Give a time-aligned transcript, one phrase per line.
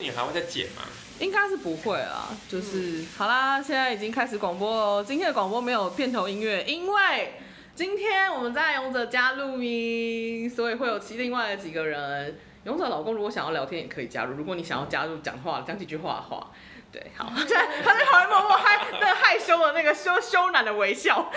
[0.00, 0.82] 你还会再剪吗？
[1.18, 5.04] 应该是不会啊，就是、嗯、好啦，现在已经开始广播了。
[5.04, 7.32] 今天的广播没有片头音乐，因为
[7.74, 12.38] 今天我们在勇者家录音，所以会有其另外的几个人。
[12.62, 16.52] 勇者老公如果想要聊天也可以加入，如果你想要加入讲话讲几句话的话，
[16.90, 17.30] 对，好。
[17.36, 21.30] 现 在他在旁边默默害那害羞的那个羞羞赧的微笑，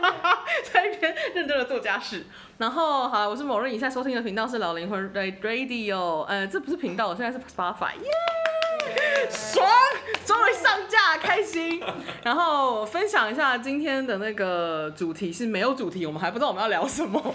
[0.70, 2.26] 在一边认真的做家事。
[2.58, 8.10] 然后好，我是某人，你现在收听的频道是老灵魂 Radio，呃，这不是频道，我现在是 Spotify，耶、
[9.26, 9.66] yeah!，爽，
[10.26, 11.82] 终于上架，开心。
[12.22, 17.34] 然后分享一下今天的那个主题是没有主题，我们还不知道我们要聊什么。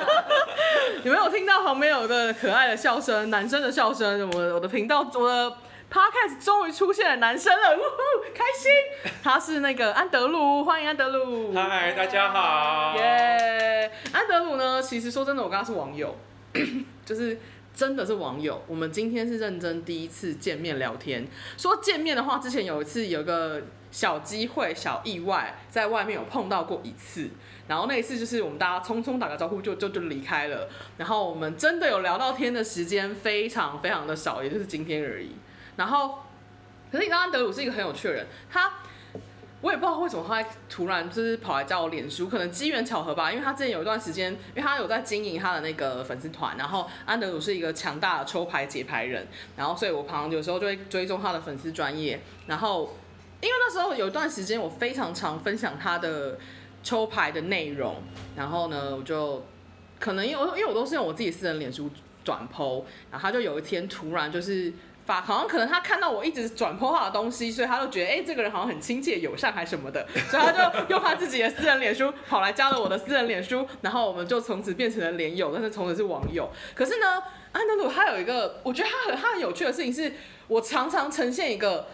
[1.04, 4.30] 有没有听到旁边有个可爱的笑声，男生的笑声？
[4.34, 5.56] 我我的频道我的。
[5.92, 9.12] Podcast 终于出现了男生了，呜呼，开心！
[9.22, 11.52] 他是那个安德鲁，欢迎安德鲁。
[11.52, 12.96] 嗨，大家好。
[12.96, 14.16] 耶、yeah！
[14.16, 14.80] 安德鲁呢？
[14.80, 16.16] 其实说真的，我跟他是网友，
[17.04, 17.38] 就是
[17.74, 18.62] 真的是网友。
[18.66, 21.28] 我们今天是认真第一次见面聊天。
[21.58, 27.28] 说见面的话，之前有一次有个小机会、小意外，在外面有碰到过一次。
[27.68, 30.70] 然后那一次就是我们大家匆匆打个招呼就就就离开了。
[30.96, 35.36] 然后我们真的有聊到天的时间非常非常的少，也就是今天而已。
[35.76, 36.18] 然后，
[36.90, 38.70] 可是你知道安德鲁是一个很有趣的人，他
[39.60, 52.96] 我也不知道为什么他突然就是跑来加我脸书，可能机缘巧合吧，因为他之前有一段时间，因为他有在经营他的那个粉丝团，然后安德鲁是一个强大的抽牌解牌人，然后所以我旁有时候就会追踪他的粉丝专业，然后
[53.40, 56.36] 因为那时候有一段时间我非常常分享他的
[56.82, 58.02] 抽牌的内容，
[58.34, 59.46] 然后呢我就
[60.00, 61.88] 可能因为因为我都是用我自己私人脸书
[62.24, 64.72] 转 po，然后他就有一天突然就是。
[65.12, 76.50] 发好像可能他看到我一直转 po 他的东西，所以他就觉得哎、欸，这个人好像很亲切友善还什么的， 所以他就用他自己的私人脸书跑来加了我的私人脸书，然后我们就从此变成了连友，但是从此是网友。
[76.74, 80.12] 可是呢，安德鲁他有一个，我觉得他很他很有趣的事情是，
[80.48, 81.86] 我常常呈现一个，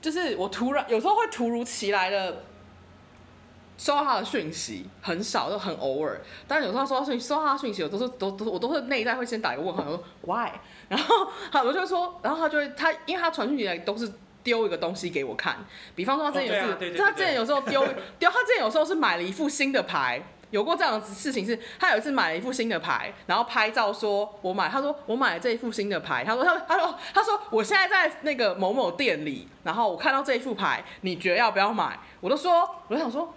[0.00, 2.44] 就是我突然有时候会突如其来的。
[3.78, 6.20] 收到他的讯息很少，都很偶尔。
[6.46, 10.50] 但是有时候收到讯收到他的讯息，我都是都都我都是内在会先打一个问号，说 why。
[10.88, 14.12] 然后好，我就说，然后他就会他，因为他传讯息来都是
[14.42, 15.56] 丢一个东西给我看。
[15.94, 17.82] 比方说他之前有次，哦、他之前有时候丢
[18.18, 31.98] 丢，他之前有时候是买了一副新的牌，有过这样的事情是，他有一次买了一副新的牌，然后拍照说我买，他说我买了这一副新的牌，他说他他说他说我现在在那个某某店里，然后我看到这一副牌，你觉得要不要买？
[32.20, 33.34] 我都说，我就想说。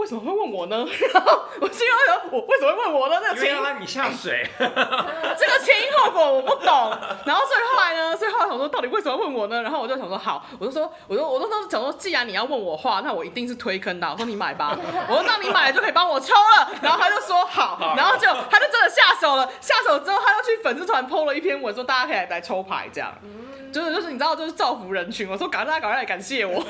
[0.00, 0.76] 为什么会问我呢？
[1.12, 3.20] 然后我心里想，我为什么会问我呢？
[3.22, 6.90] 那个情要拉你下水， 这个前因后果我不懂。
[7.26, 9.62] 然后所以后来呢，所以后来想说，到底为什么问我呢？
[9.62, 14.10] 然后我就想说，好，我就说，我就我就说，想说，既然你要问我话，那我一定是推坑的。
[14.10, 14.74] 我说你买吧，
[15.06, 16.70] 我说那你买了就可以帮我抽了。
[16.80, 19.46] 然后他就说好，然后就他就真的下手了。
[19.60, 23.12] 下手之后，他又去粉丝团 PO 了一篇文，说大家可以来，来抽牌，这样，
[23.70, 25.28] 就是就是你知道，就是造福人群。
[25.28, 26.64] 我说赶快赶快来感谢我。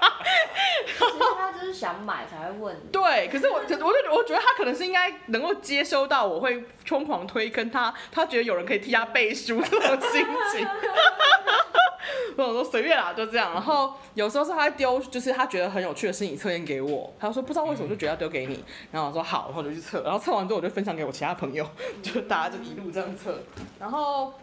[0.86, 2.88] 其实他就是想买才会问你。
[2.90, 3.76] 对，可是我，我就
[4.14, 10.66] 我觉得他可能是应该能够接收到我会疯狂推坑他，他觉得有人可以替他背书这种心情。
[12.36, 13.52] 我说随便啦，就这样。
[13.54, 18.62] 然后有时候是他丢，就是他觉得很有趣的心理测验给我，他说不知道为什么就觉得要丢给你，
[18.92, 21.66] 然后我说好，然后我就去测，然后测完之后我就分享给我其他朋友，
[22.02, 23.40] 就大家就一路这样测，
[23.78, 24.34] 然后。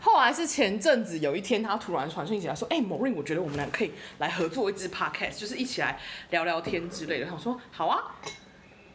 [0.00, 5.98] 后来是前阵子有一天，他突然传讯息来说：“哎、欸，某瑞，我觉得我们俩可以来合作一支 podcast，就是一起来
[6.30, 8.14] 聊聊天之类的。”我说：“好啊，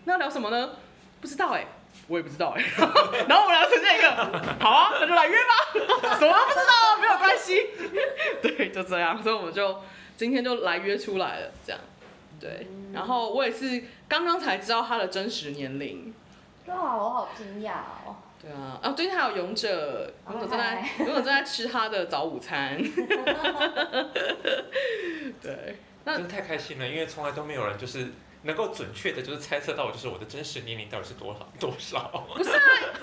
[0.06, 0.70] 那要聊什么呢？
[1.20, 1.66] 不知道哎、
[2.08, 2.64] 我也不知道哎、
[3.28, 4.10] 然后我们俩呈现一个，
[4.60, 6.16] 好啊，那就来约吧。
[6.18, 7.72] 什么不知道，没有关系。
[8.42, 9.82] 对，就这样，所以我们就
[10.16, 11.82] 今天就来约出来了，这样。
[12.40, 16.14] 对，然后我也是刚刚才知道他的真实年龄。
[16.68, 17.72] 哇，我好惊讶
[18.06, 21.04] 哦。”对啊，哦，最近还有勇者，勇者正在，okay.
[21.08, 22.78] 勇者正在吃他的早午餐。
[25.42, 28.08] 对，那真的太开心了，因为从来都没有人就是
[28.44, 32.26] 能够准确的，就是猜测到我就是我的真实年龄到底是多少 多少。
[32.34, 32.60] 不是啊，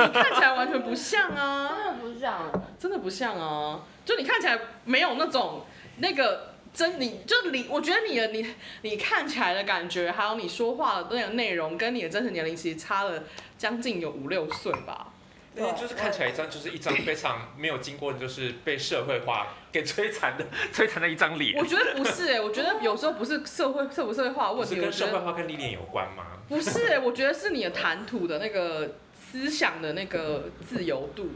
[0.06, 5.66] 你看起来完全不像啊，真的不像，真的不像啊，就你看起来没有那种
[5.98, 8.46] 那个真，你就你，我觉得你的你
[8.80, 13.24] 你看起来的感觉，还有你说话的那个内容，跟你的真实年龄其实差了
[13.58, 15.12] 将近有五六岁吧。
[15.56, 21.58] 因为就是看起来一张就是一张非常没有经过就是被社会化给摧残的 摧残的一张脸。
[21.58, 26.24] 我觉得不是哎、欸，我觉得有时候不是社会社不社会化问题，是跟社会化跟历练有关吗？
[26.48, 31.30] 不是哎、欸，我觉得是你的谈吐的那个思想的那个自由度，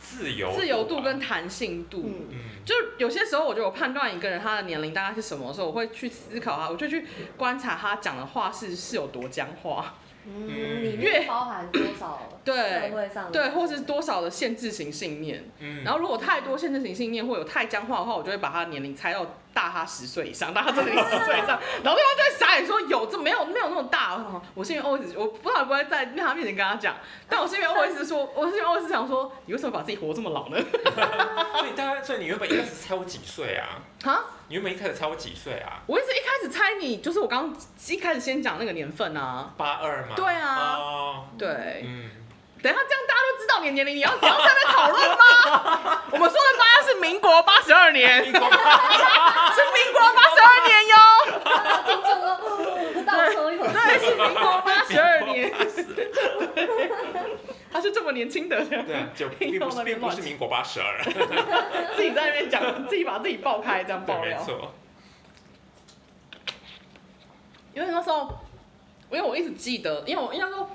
[0.00, 2.10] 自由自由度跟弹性度。
[2.30, 7.06] 嗯，就有些时候我觉得我判断一个人他的年龄大概是什么时候，我会去思考他，我就去
[7.36, 9.94] 观察他讲的话是是有多僵化。
[10.26, 15.44] 嗯，嗯里面包含多少对社会上对，或是多少的限制型信念。
[15.58, 19.24] 嗯，然后如果太多限制型信念或有太僵化的话，我就会把他年龄猜到
[19.54, 24.14] 大他十岁以上，大他真的十岁以上， 然后对方就会傻眼说有这没有没有那么大。
[24.14, 26.94] 我我是因为 always 我不知道会不会在他面前跟他讲，
[27.28, 30.56] 但我是因为 always 说，我是因为 always 想说，你为什么把自己活这么老呢？
[30.60, 33.80] 所以大概，所以你原本一开始猜我几岁啊？
[34.04, 35.80] 哈，你原本一开始猜我几岁啊？
[35.86, 39.54] 我一直一开始猜你，就是我刚刚一开始先讲那个年份啊。
[39.56, 40.14] 八二嘛。
[40.14, 42.10] 对啊哦，对，嗯，
[42.64, 45.16] 等下这样大家都知道你的年龄，你要你要在那边讨论吗？
[46.12, 48.56] 我们说的八是民国八十二年， 是民国八
[50.32, 50.96] 十二年哟。
[51.84, 52.32] 听众都
[53.04, 53.72] 倒抽一口气。
[53.74, 55.52] 对，是民国八十二年。
[57.70, 61.04] 他是这么年轻的人，对啊，就并不是并不是民国八十二。
[61.94, 64.38] 自己在那边讲，自己把自己爆开，这样，爆料。
[64.38, 64.72] 没错。
[67.74, 68.38] 因为那时候，
[69.10, 70.70] 因为我一直记得，因为我应该说，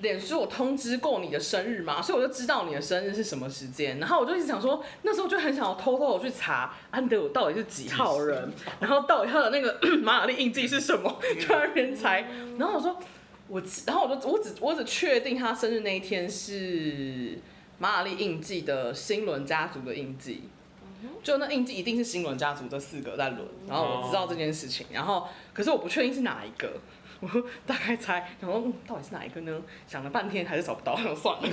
[0.00, 3.98] 脸书我通知过你的生日嘛，所以我就知道你的生日是什么时间。
[3.98, 12.28] 然后我就一直想说，那时候就很想要偷偷的去查安德鲁到底是几号人，然后到底他的那个 马雅历印记是什么，就在那边猜。
[12.58, 12.98] 然后我说，
[13.48, 17.38] 我，然后我就我只我只确定他生日那一天是
[17.78, 20.42] 马雅历印记的星轮家族的印记。
[21.22, 26.72] 就那印记一定是星轮家族这四个在轮，然后我知道这件事情，然后可是我不确定是哪一个，
[27.20, 27.28] 我
[27.66, 29.62] 大概猜，然后、嗯、到底是哪一个呢？
[29.86, 31.48] 想了半天还是找不到，算了。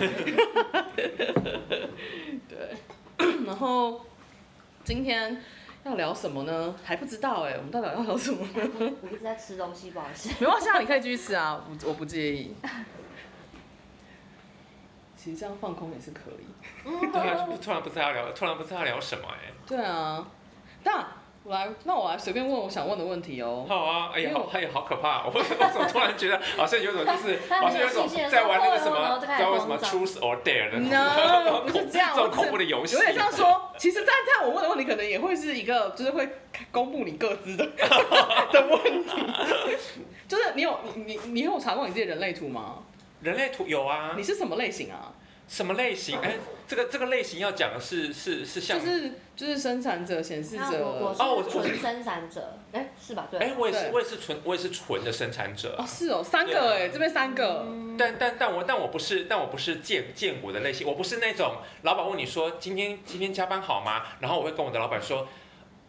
[2.49, 2.75] 对，
[3.45, 4.05] 然后
[4.83, 5.41] 今天
[5.85, 6.75] 要聊什么呢？
[6.83, 8.69] 还不知道哎，我们到底要聊什么呢？
[9.01, 10.29] 我一直在吃东西，不好意思。
[10.39, 12.53] 没关系啊，你可以继续吃啊，我我不介意。
[15.15, 16.45] 其实这样放空也是可以。
[16.83, 19.53] 对啊，突然不知道要聊，突然不知道聊什么哎。
[19.65, 20.27] 对啊，
[20.83, 21.07] 那
[21.45, 23.65] 我来，那我来随便问我想问的问题哦。
[23.67, 25.23] 好啊，哎呀，好，哎呀，好可怕！
[25.27, 36.29] 我我怎么突然觉得好像有种就是， 好像有种在玩那个什么， 在在玩什么 Truth or Dare 的 No，不是这样，这种恐怖的游戏，有点像说，其实在这样我问的问题，可能也会是一个，就是会
[36.71, 37.65] 公布你各自的
[38.51, 39.11] 的问题。
[40.27, 42.75] 就是你有你你你有查过你自己的人类图吗？
[43.21, 44.13] 人类图有啊。
[44.15, 45.11] 你是什么类型啊？
[45.53, 46.17] 什么类型？
[46.17, 46.35] 哎，
[46.67, 50.83] 这个这个类型要讲的是是是像，就是就是生产者、显示者。
[51.19, 53.27] 哦，我是纯生产者，哎，是吧？
[53.29, 53.39] 对。
[53.39, 55.75] 哎，我也是，我也是纯，我也是纯的生产者。
[55.77, 57.67] 哦，是哦，三个哎，这边三个。
[57.99, 64.01] 但但但我但我不是，但我不是荐荐骨的类型，我不是那种老板问你说今天今天加班好吗？
[64.21, 65.27] 然后我会跟我的老板说，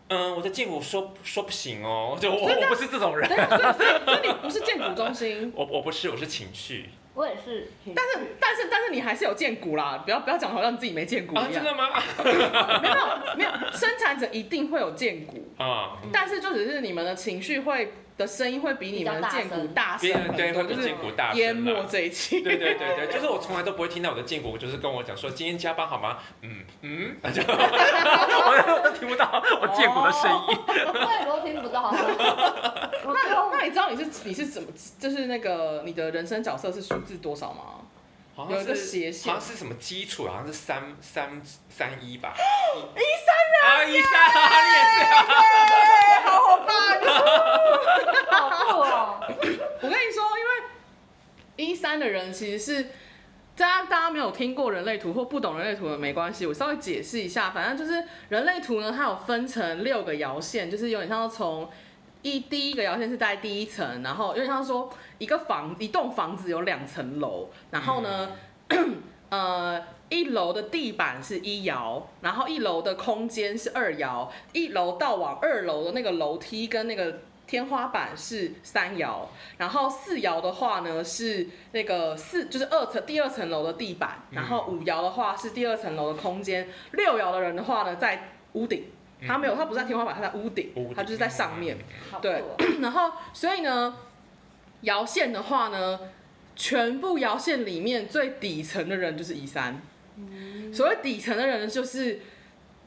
[0.09, 3.27] 嗯，我在建股说说不行哦，就我我不是这种人。
[3.27, 5.51] 所以你不是建股中心。
[5.57, 6.91] 我我不是，我是情绪。
[7.15, 11.45] 我也是，但是但是但是你还是有见骨啦，不要不要讲好像自己没见骨一样。
[11.45, 11.89] 啊，真的吗？
[12.83, 12.95] 没有
[13.37, 22.43] 没有，生产者一定会有见骨啊，但是就只是你们的情绪会的声音会比你们的剑骨大声对，会比剑骨大声，淹没这一期。
[22.43, 26.19] 对对对对，就是我从来都不会听到我的剑骨，就是跟我讲说今天加班好吗？
[26.43, 30.59] 嗯嗯， 就我都听不到我剑骨的声音，
[30.95, 31.93] 我也都听不到。
[33.05, 34.69] 那那你知道你是你是怎么，
[34.99, 37.84] 就是那个你的人生角色是数字多少吗？
[38.51, 42.35] 有一个斜线，好像是什么基础，好像是三三三一吧。
[42.97, 44.13] 一三人啊，一三，
[44.67, 45.15] 你也是啊，
[46.25, 46.75] 好好棒，
[48.51, 49.21] 好酷哦！
[49.83, 50.51] 我跟你说，因为
[51.57, 52.83] 一三的人其实是，
[53.57, 57.51] 大家大家没有听过人类图或不懂人类图的没关系，我稍微解释一下。
[57.51, 61.71] 反正就是人类图呢，它有分成六个爻线，就是有点像从。
[62.25, 68.31] 一第一个摇线是在第一层，然后因为他说一个房一栋房子有两层楼，然后呢，
[68.69, 79.29] 嗯、 呃一楼的地板是一摇，然后一楼的空间是二摇，一楼到往二楼的那个楼梯跟那个天花板是三摇，
[79.59, 88.87] 然后四摇的话呢是那个四就是二层第二层楼的地板，然后五摇的话是第二层楼的空间，六摇的人的话呢在屋顶。
[89.27, 91.77] 它没有，它不是在天花板，它在屋顶，它就是在上面。
[92.21, 92.43] 对，
[92.83, 93.97] 然后所以呢，
[94.83, 95.99] 摇线的话呢，
[96.57, 99.81] 全部摇线里面最底层的人就是一三。
[100.73, 102.21] 所谓底层的人就是，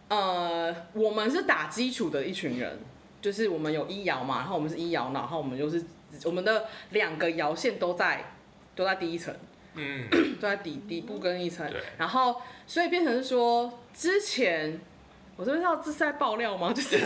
[0.10, 2.80] 呃，我们是打基础的一群人，
[3.22, 5.84] 就是我们有一摇嘛，然后我们是一摇，然后我们就是
[6.26, 8.34] 我们的两个摇线都在
[8.76, 9.34] 都在第一层，
[9.76, 10.08] 嗯，
[10.40, 14.80] 都在底底部跟一层，然后所以变成是说之前。
[15.38, 16.74] 我这边要这是在爆料吗？
[16.74, 17.00] 就是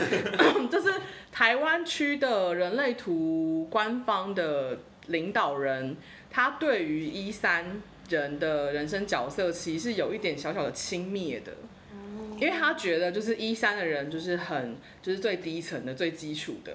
[0.71, 0.93] 就是
[1.31, 5.97] 台湾区的人类图官方的领导人，
[6.29, 11.51] 他对于一三人的人生角色，其实是有一点小小的轻蔑的，
[12.39, 16.71] 因为他觉得就是一三的人就是很就是最低层的最基础的，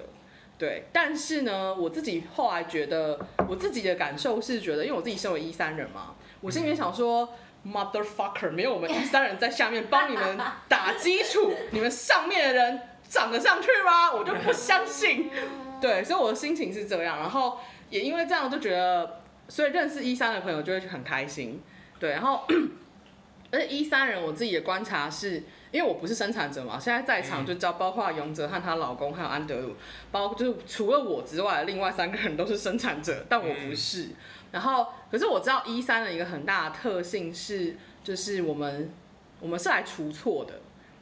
[0.59, 7.29] 对，但是呢，我自己后来觉得，我自己的感受是觉得，因为我自己身为一三人嘛，我心里面想说、嗯、
[7.67, 14.13] ，motherfucker，没有我们一三人在下面帮你们打基础，你们上面的人涨得上去吗？
[14.13, 15.29] 我就不相信。
[15.81, 17.59] 对，所以我的心情是这样，然后
[17.89, 21.61] 也因为这样就觉得，所以认识一三的朋友就会很开心。
[21.99, 22.47] 对，然后
[23.51, 25.43] 而且一三人我自己的观察是。
[25.69, 29.75] 因为我不是生产者嘛，现在在场就叫包括永哲和她老公，还有安德鲁，
[30.11, 34.07] 包括就是除了我之外，另外三个人都是生产者，但我不是。
[34.51, 38.91] 然后，可是我知道一三的一个很大的特性是，就是我们
[39.39, 40.55] 我们是来除错的。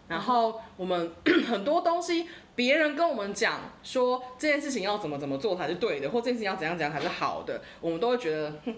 [0.08, 1.12] 然后我们
[1.48, 8.76] 很多东西，别人跟我们讲说这件事情要怎么怎么做才是对的，或这件事情要怎样怎样才是好的，我们都会觉得哼。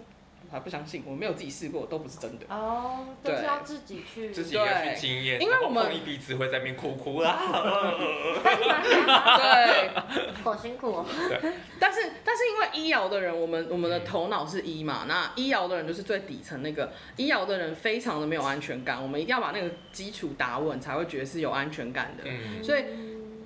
[0.50, 2.46] 我还不相信，我没有自己试过，都不是真的。
[2.50, 5.42] 哦，都是要自己去，自己要去经验。
[5.42, 7.38] 因为我们碰一鼻子会在那边哭哭啦。
[9.38, 9.90] 对，
[10.44, 11.06] 好辛苦哦。
[11.30, 11.52] 对。
[11.80, 19.02] 但是但是因为医疗的人，我们我们的头脑是医嘛，那医疗的人就是最底层那个医疗的人，非常的没有安全感。
[19.02, 22.24] 我们一定要把那个基础打稳，才会觉得是有安全感的。
[22.26, 22.64] 嗯。
[22.64, 22.86] 所以，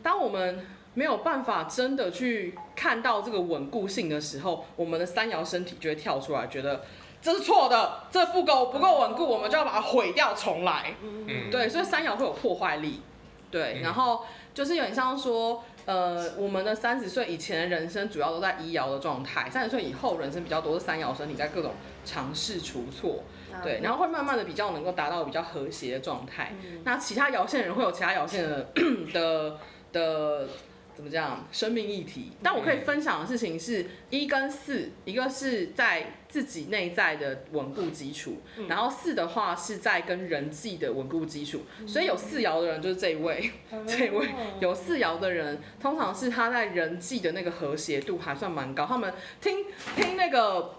[0.03, 6.83] 当我们没有办法真的去看到这个稳固性的时候，我们的三爻身体就会跳出来，觉得
[7.21, 10.93] 这是错的，这不够不够稳固，我们就要把它毁掉重来。
[11.01, 13.01] 嗯，对，所以三爻会有破坏力。
[13.49, 23.23] 对，然后就是有点像说，呃，我们的三十岁以前的人生主要都在一爻的状态，三十岁以后人生比较多是三爻身体在各种尝试出错。
[23.63, 26.53] 对，然后会慢慢的比较能够达到比较和谐的状态。
[26.83, 28.67] 那其他爻线人会有其他爻线的
[29.13, 29.57] 的
[29.93, 30.47] 的。
[30.95, 31.47] 怎么讲？
[31.51, 32.31] 生命议题。
[32.43, 41.61] 但我可以分享的事情是一跟四，一个是在自己内在的稳固基础，然后四的话是在跟人际的稳固基础。
[41.87, 43.51] 所以有四爻的人就是这一位，
[43.87, 44.29] 这一位
[44.59, 48.85] 有四爻的人，通常是他在人际的那个和谐度还算蛮高。
[48.85, 50.75] 他们听听那个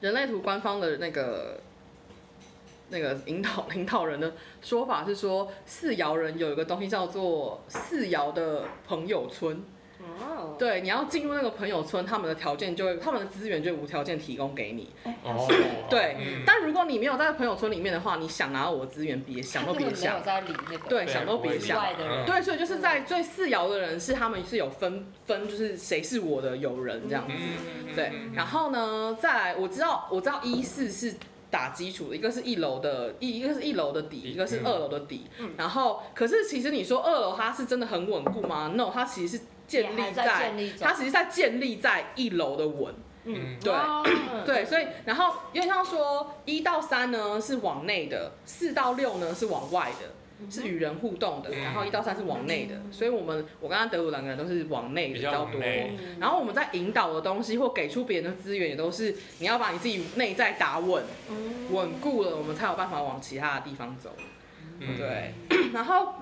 [0.00, 1.60] 人类图官方的那个。
[2.88, 9.62] 那个引导领导人的说法是说，四爻人有一个东西叫做四爻的朋友村。
[9.98, 10.54] 哦。
[10.58, 14.90] 对，你要进入那个朋友村，他们的条件就会，他们的资源就会无条件提供给你。
[15.24, 15.48] 哦。
[15.90, 16.16] 对。
[16.46, 20.22] 但如果你没有在朋友村里面的话，你想拿到我的资源，别想都别想。
[20.88, 21.82] 对，想都别想。
[22.24, 27.34] 对，所以就是在最四爻的人是他们是有分分，就是谁是我的友人这样子。
[27.96, 28.12] 对。
[28.32, 31.14] 然后呢，再来，我知道我知道一四是。
[31.56, 35.26] 打基础的一个是一楼的，一一个是一楼的底，一个是二楼的底。
[35.38, 42.94] 嗯、然后，可是其实你说二楼它是真的很稳固吗？No，它其实是建立在，在它其实在建立在一楼的稳。
[43.24, 44.06] 嗯，对，哦、
[44.44, 50.12] 对，所以然后因为像说一到三呢是往内的，四到六呢是往外的。
[50.50, 55.60] 是与人互动的，然后一到三是往内的，所以我们我跟德鲁两个人都是往内比较多。
[56.20, 61.02] 然后我们在引导的东西或给出别人的资源，也都是你要把你自己内在打稳，
[61.70, 64.14] 稳固了，我们才有办法往其他的地方走。
[64.78, 65.32] 对。
[65.72, 66.14] 然后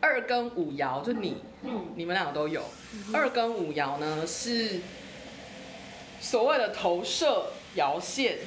[0.00, 1.38] 二跟五爻就你，
[1.96, 2.62] 你们两个都有。
[3.12, 4.80] 二跟五爻呢是
[6.20, 8.38] 所谓的投射爻线。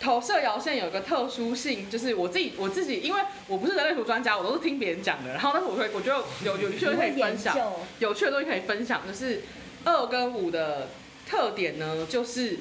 [0.00, 5.30] 投射摇线有个特殊性，就是我自己我自己，因为我不是人类图专家，我都是听别人讲的。
[5.30, 7.56] 然后，但是我会我觉得有有趣的可以分享，
[7.98, 9.42] 有趣的东西可以分享，就是
[9.84, 10.88] 二跟五的
[11.28, 12.58] 特点呢，就是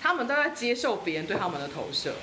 [0.00, 2.14] 他们都在接受别人对他们的投射。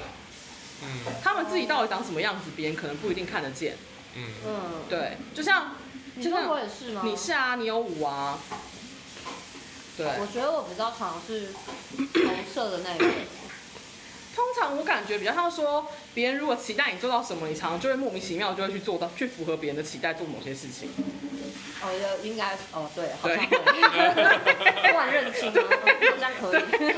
[0.84, 3.76] 嗯，他们自己到底长什么样子，别人可能不一定看得见。
[4.16, 4.54] 嗯嗯，
[4.90, 5.76] 对，就像
[6.22, 7.02] 就像我也是吗？
[7.04, 8.40] 你是啊，你有五啊。
[9.98, 11.48] 对，我觉得我比较常是
[11.98, 13.06] 投射的那一个。
[14.36, 20.90] 通常我感觉比较像说，别人如果期待你做到什么，你常常就会莫名其妙就会去做到，去符合别人的期待做某些事情。
[21.82, 21.90] 哦，
[22.22, 23.82] 应该哦，对，好像可以。
[24.86, 25.64] 突然认清了，
[26.40, 26.94] 好像可以。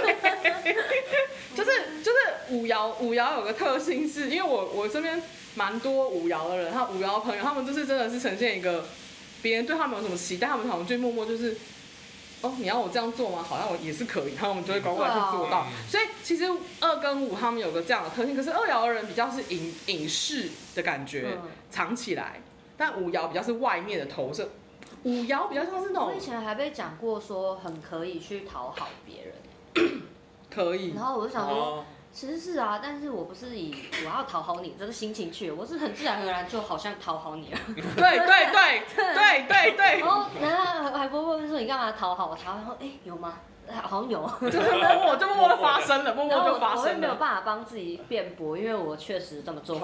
[1.55, 2.17] 就是就是
[2.49, 5.21] 五爻五爻有个特性是，因为我我身边
[5.55, 8.83] 蛮多五爻的人，他五爻朋友，他们就是真的是呈现一个，
[9.41, 11.55] 别人对他们有什么期待，他们好像就默默就是。
[12.41, 13.43] 哦，你要我这样做吗？
[13.47, 15.65] 好像我也是可以，然后我们就会乖乖去做到。
[15.87, 16.45] 所以其实
[16.79, 21.37] 二跟五他们有个这样的特性，可是二爻的人比较是隐隐士的感觉，
[21.69, 22.41] 藏起来；
[22.77, 24.49] 但五爻比较是外面的投射。
[25.03, 26.07] 五爻比较像是那种。
[26.07, 29.25] 我以前还被讲过说很可以去讨好别
[29.75, 30.01] 人，
[30.49, 30.93] 可以。
[30.95, 31.83] 然后我就想说。
[32.11, 33.73] 其实是啊，但是我不是以
[34.03, 37.59] 我要讨好你这个心情去，我是很自然而然就好像讨好你了。
[37.67, 39.99] 对对对对对对。
[39.99, 42.37] 然后然后还不会问说你干嘛讨好我？
[42.43, 43.35] 然后哎有吗？
[43.83, 44.27] 好像有。
[44.41, 46.81] 就是默默就默默的发生了，默默就发生了。
[46.81, 49.79] 我也没有办法帮自己辩驳，因为我确实这么做。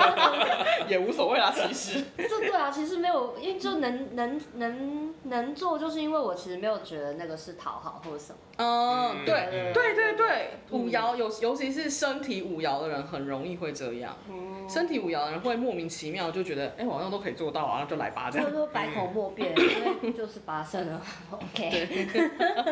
[0.88, 2.02] 也无所谓啦，其实。
[2.16, 8.38] 就对啊，其实没有，因为就能能能能做，就是因为我其实没有觉得那个是讨好或者什么。
[8.58, 14.16] 嗯，对嗯对对对，五爻有尤其是身体五爻的人，很容易会这样。
[14.28, 18.46] 嗯，身体五爻的人会莫名其妙就觉得，哎，我好像都可以做到啊，那就来吧，这样。
[18.46, 21.00] 就是说百口莫辩，因为就是八胜了。
[21.32, 21.88] OK。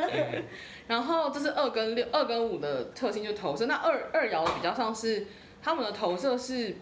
[0.86, 3.66] 然后这是二跟六、二跟五的特性，就投射。
[3.66, 5.26] 那二二爻的比较像是
[5.62, 6.76] 他们的投射是，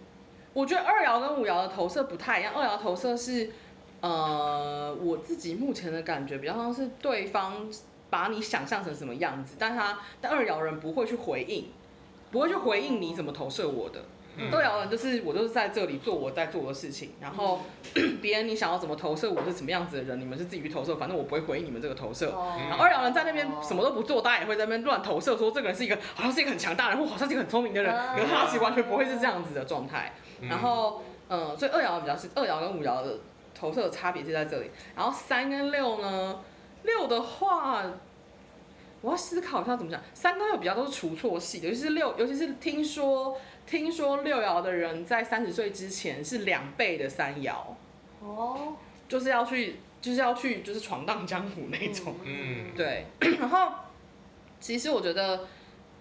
[0.52, 2.52] 我觉得二爻跟五爻的投射不太一样。
[2.52, 3.50] 二爻投射是，
[4.00, 7.69] 呃，我自己目前的感觉比较像是对方
[8.10, 11.70] 把你想象成什么样子，但他但二爻人不会去回应，
[12.30, 14.00] 不会去回应你怎么投射我的。
[14.40, 17.60] 嗯二爻人就是我就是在这里做我在做的事情，然后
[18.22, 22.30] 别人你想要怎么投射我是什么样子的人，你们是自己去投射，反正我不会回应你们这个投射。
[22.30, 30.12] 哦然后二爻人在那边什么都不做，大家也会在那边乱投射，说这个人是一个好像是一个很强大的人，或好像是一个很聪明的人，可是他其实完全不会是这样子的状态。
[30.40, 33.18] 嗯然后，嗯，所以二爻比较是二爻跟五爻的
[33.52, 34.70] 投射的差别是在这里。
[34.94, 36.38] 然后三跟六呢，
[36.82, 37.85] 六的话，
[39.00, 40.00] 我要思考一下怎么讲。
[40.14, 47.54] 三跟六比较都是除错系的，尤其是六，尤其是听说听说六爻的人在三十岁之前是两倍的三爻，
[48.20, 48.75] 哦，
[49.08, 52.14] 就是要去就是要去就是闯荡江湖那种。
[52.25, 53.06] 嗯，对，
[53.38, 53.73] 然后
[54.61, 55.47] 其实我觉得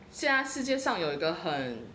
[0.10, 1.86] 现在世界上有一个很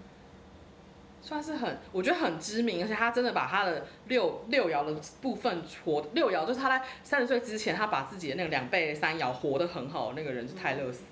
[1.23, 11.05] 算是很，我觉得很知名，而且他真的把他的六六爻的部分活六爻，就是他在三十岁之前，他把自己的那个两倍三爻活得很好那个人是泰勒斯，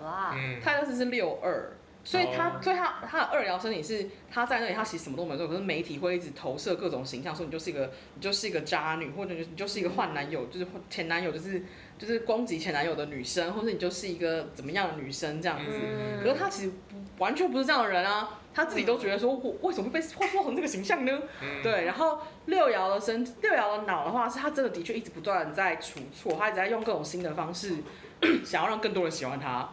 [0.00, 1.72] 哇，嗯，泰勒斯是六二。
[2.08, 11.62] 所以他，哦所以他他的二爻身体是他在那里，他其实什么都没有做，可是媒体会一直投射各种形象，说你就是一个你就是一个渣女，或者你就是一个换男友，就是前男友就是
[11.98, 15.70] 就是攻击前男友的女生，或者你就是一个怎么样的女生这样子。
[15.70, 21.12] 嗯可是他其实不完全不是这样的人啊，他自己都觉得说，我为什么会被画塑成这个形象呢？
[21.42, 27.76] 嗯，对，然后六爻的身，六爻的脑的话，是他真的的确一直不断在出错，他一直在用各种新的方式，
[28.46, 29.68] 想要让更多人喜欢他。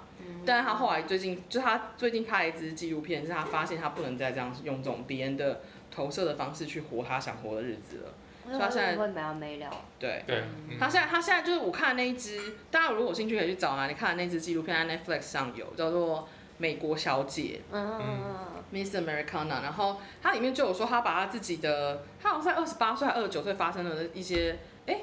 [0.45, 5.61] 但是他后来最近，就是他最近拍了一支纪录片，是他发现他不能再这样用这种别人的
[5.91, 8.13] 投射的方式去活他想活的日子了。
[8.45, 9.69] 所以他现在会没完没了。
[9.97, 16.19] 对，对，嗯他现在他现在就是我看的那一支，大家如果有兴趣可以去找啊，你看的那支纪录片在 Netflix 上有，叫做
[16.57, 17.59] 《美国小姐》。
[17.73, 18.35] 嗯嗯嗯
[18.73, 25.01] Miss Americana，然后它里面就有说，他把他自己的，他好像在二十八岁还二十九岁发生的一些，哎，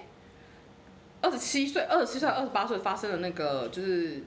[1.23, 4.23] 二十七岁、二十七岁、二十八岁发生的那个，就是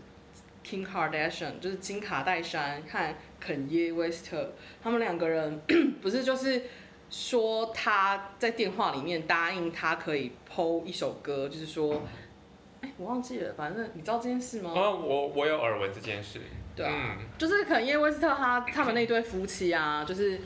[0.65, 5.62] Kim Kardashian，就是金卡戴珊和肯耶威斯特，他们两个人
[6.01, 6.63] 不是就是
[7.10, 12.01] 说他在电话里面答应他可以 PO 一首歌，就是说，
[12.82, 14.71] 哎，我忘记了，反正你知道这件事吗？
[14.75, 16.39] 哦，我我有耳闻这件事，
[16.75, 16.91] 对啊。
[17.19, 20.39] 嗯就是肯耶威斯特他他们那对夫妻啊，就是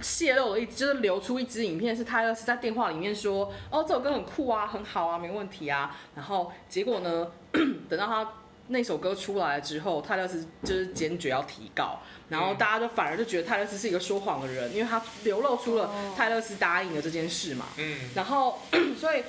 [0.00, 5.96] 泄露了一，就是流出一支影片，是泰勒斯在电话里面说，哦，这首歌很酷啊，很好啊，没问题啊。
[6.14, 7.32] 然后结果呢，
[7.88, 8.30] 等到他
[8.68, 17.68] 那首歌出来了之后，泰勒斯就是坚决要提告，然后大家就反而就觉得泰勒斯是一个说谎的人，因为他流露出了泰勒斯答应的这件事嘛。
[17.76, 18.10] 嗯。
[18.14, 18.60] 然后
[18.98, 19.22] 所以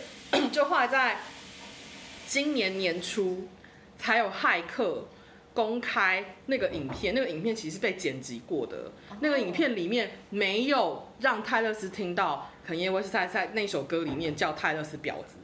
[0.51, 1.17] 就后来在
[2.27, 3.47] 今年年初
[3.97, 5.07] 才有骇客
[5.53, 15.35] 公开那个影片，那个影片其实是被剪辑过的，那个影片里面没有让泰勒斯听到肯耶威斯在在那首歌里面叫泰勒斯婊子，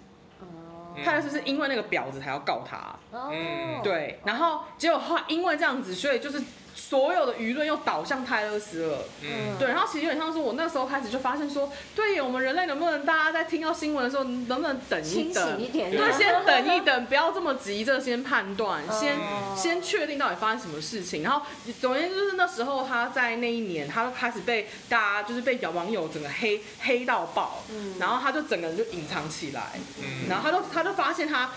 [0.89, 1.03] 哦嗯。
[1.03, 2.77] 泰勒斯是因为那个婊子才要告他，
[3.11, 3.31] 哦。
[3.31, 6.41] 嗯，对，然后结果后来因为这样子，所以就是
[6.79, 9.03] 所有的舆论又倒向泰勒斯了。
[9.21, 15.65] 嗯对，然后其实有点像是我那时候开始就发现说，对我们人类能不能大家在听到新闻的时候，能不能等一清等醒？
[15.65, 15.91] 一点。
[15.91, 21.21] 对，先等一等，不要这么急着先判断，先哦先确定到底发生什么事情。
[21.21, 21.41] 然后
[21.81, 31.51] 总而言之，就是那时候他在那一年，他就开始被大家就是被网友整个黑黑到爆，嗯然后他就整个人就隐藏起来，嗯然后他就他就发现他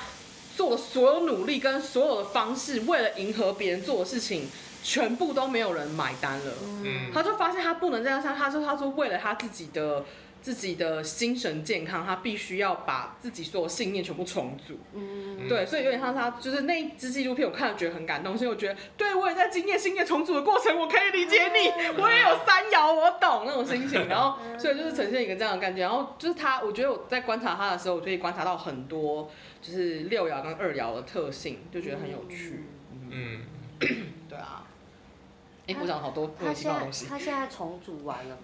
[0.57, 4.51] 做的所有努力跟所有的方式，为了迎合别人做的事情，
[4.83, 6.53] 全部都没有人买单了。
[6.85, 7.11] 嗯。
[7.13, 10.05] 他就发现他不能这样，像他说他说为了他自己的
[10.41, 14.77] 自己的精神健康，他必须要把自己所有信念全部重组。
[14.93, 21.69] 嗯，对，所以有点像他就是那一支纪录片，我看了觉得很感动，所以我觉得对我也在经验信念重组的过程，我可以理解你，
[22.01, 32.65] 我也有三爻，我懂那种心情，然后所以就是呈现一个这样的感觉，然后就是他，我觉得我在观察他的时候，我可以观察到很多就是六爻跟二爻的特性，就觉得很有趣。
[33.11, 33.43] 嗯，
[34.29, 34.65] 对啊，
[35.67, 37.07] 哎、我讲了好多莫名其他现在妙的东西。
[37.07, 38.43] 他现在重组完了吗？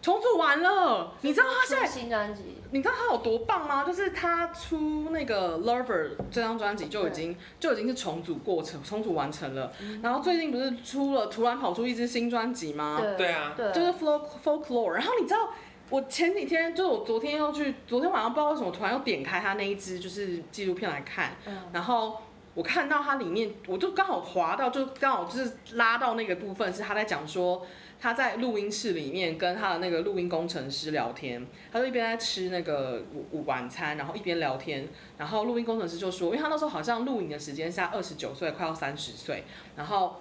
[0.00, 2.42] 重组完了，你知道他现在新专辑？
[2.72, 3.84] 你知道他有多棒吗？
[3.84, 5.84] 就是他出那个《Lover》
[6.28, 9.72] 这张专辑就已经就已经是重组过程，重组完成了。
[10.02, 12.98] 然后最近不是出了突然跑出一支新专辑吗？
[13.00, 14.90] 对对啊，就是 Folk Folklore。
[14.90, 15.50] 然后你知道
[15.88, 22.20] 我前几天就是我昨天要去，昨天晚上不知道为什么突然又点开他那一支就是纪录片来看，嗯、然后
[22.54, 27.66] 我看到它里面，我就刚好滑到，就刚好就是拉到那个部分是他在讲说。
[28.02, 34.88] 他在录音室里面跟他的那个录音工程师聊天，他就一边在吃那个午午晚餐，然后一边聊天。
[35.16, 39.44] 然后录音工程师就说，因为他那时候好像录影的时间是在二十九岁，快要三十岁。
[39.76, 40.20] 然后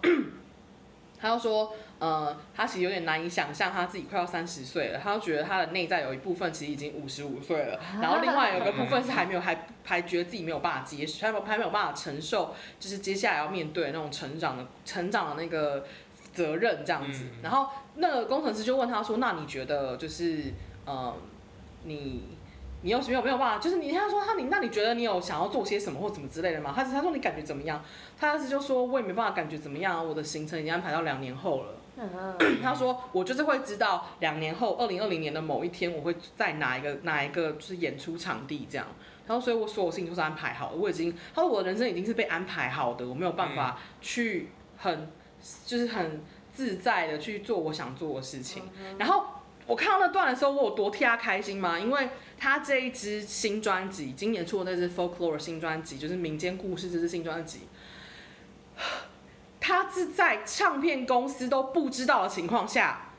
[1.20, 5.00] 他又说，呃，他其实有点难以想象他自己快要三十岁了。
[5.02, 15.86] 他就觉得他的内在有一部分其实已经五十五岁了，然后另外有一个部分是还没有还还觉得自己没有办法接受，还没有还没有办法承受，就是接下来要面对那种成长的成长的那个。
[16.34, 20.54] 责任这样子，然后那个工程师就问他说：“那你觉得就是，
[20.86, 21.14] 呃，
[21.84, 22.24] 你
[22.84, 23.58] 你有没有没有办法？
[23.62, 27.84] 就是你他说他你那你觉得你有想要做些什么或怎么之类的吗？”他他说你感觉怎么样？
[28.18, 31.74] 他当时就说：“我也没办法感觉怎么样，我的行程已经安排到两年后了。”
[32.64, 38.88] 他说：“我就是会知道两年后，二零二零年的某一天，我会在哪一个哪一个就是演出场地这样。
[39.28, 45.10] 然后所以我所有事情都是安排好的，我已经他说我的人生已经是被安排好的，我没有办法去很。”
[45.66, 46.22] 就是很
[46.54, 48.62] 自在的去做我想做的事情。
[49.00, 49.26] 然后
[49.66, 51.80] 我看到那段的时候，我有多替他开心吗？
[51.80, 57.62] 因为他这一支新专辑，今年出的那支 Folklore 新专辑，就是民间故事这支新专辑，
[59.62, 63.12] 他是在唱片公司都不知道的情况下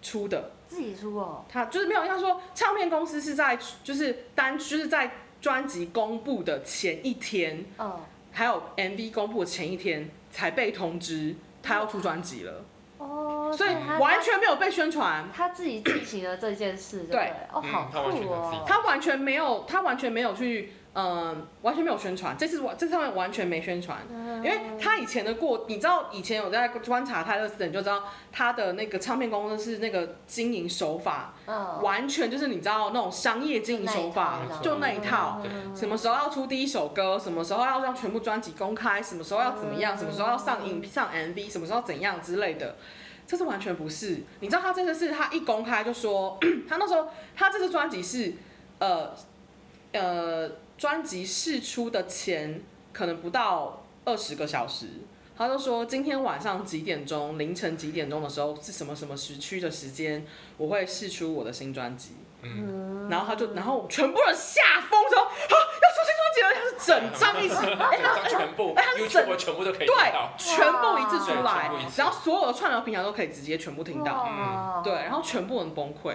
[0.00, 0.52] 出的。
[0.68, 1.44] 自己出哦。
[1.48, 7.98] 他就是没有，他说唱片公司是在就是单就是在专辑公布的前一天，嗯，
[8.30, 10.08] 还有 MV 公布的前一天。
[10.28, 12.62] 才被通知他要出专辑了，
[12.98, 20.74] 哦，所以完全没有被宣传，他自己进行了这件事，对，对，哦，好酷哦，他完全没有，他完全没有去。
[20.98, 23.98] 嗯，完全没有宣传，这次完这上面完全没宣传，
[24.42, 35.42] 因为他以前的过，你知道以前有在观察泰勒斯，你就知道他的那个唱片公司是那个经营手法，嗯，完全就是你知道那种商业经营手法，就那一套，
[35.74, 42.74] 什么时候要出第一首歌，什么时候要让全部专辑公开，什么时候要怎么样，什么时候要上影上 MV，什么时候怎样之类的，
[43.26, 44.22] 这是完全不是。
[44.40, 47.06] 你知道他这次是他一公开就说， 他那时候
[47.36, 48.32] 他这个专辑是，
[48.78, 49.10] 呃，
[49.92, 50.50] 呃。
[50.78, 52.62] 专辑试出的前
[52.92, 54.86] 可能不到二十个小时，
[55.36, 62.16] 他就说今天晚上几点钟，凌晨几点钟的时候是什么什么时区的时间，我会试出我的新专辑。
[62.42, 69.94] 嗯，然后他就，然后全部人吓疯说，啊，要出新专辑了，他是整张一起， 哎，他全部，哎，他是整全部都可以对，
[70.36, 76.14] 全部一次出来，然后所有的串流平台都可以直接全部听到，嗯，对，然后全部人崩溃。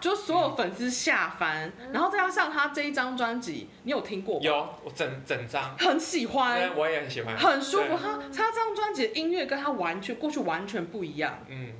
[0.00, 4.40] 就所有粉丝下凡，嗯、然后再加上他这一张专辑，你有听过吗？
[4.42, 5.76] 有，我整整张。
[5.78, 7.96] 很喜欢，我也很喜欢，很舒服。
[7.96, 11.38] 他他这张专辑的音乐跟他完全过去完全不一样。
[11.48, 11.72] 嗯，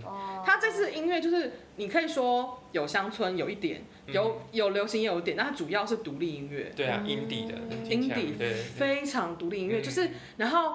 [0.45, 6.73] 他这次音乐就是你可以说有乡村有一点，有有流行也有一点，但他主要是独立音乐。
[6.77, 8.35] 对啊，indie 的，indie
[8.77, 10.75] 非常独立音乐，就是然后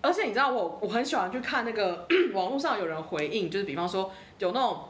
[0.00, 4.88] 而且你知道我我很喜欢去看那个 网络上有人回应，就是比方说有那种。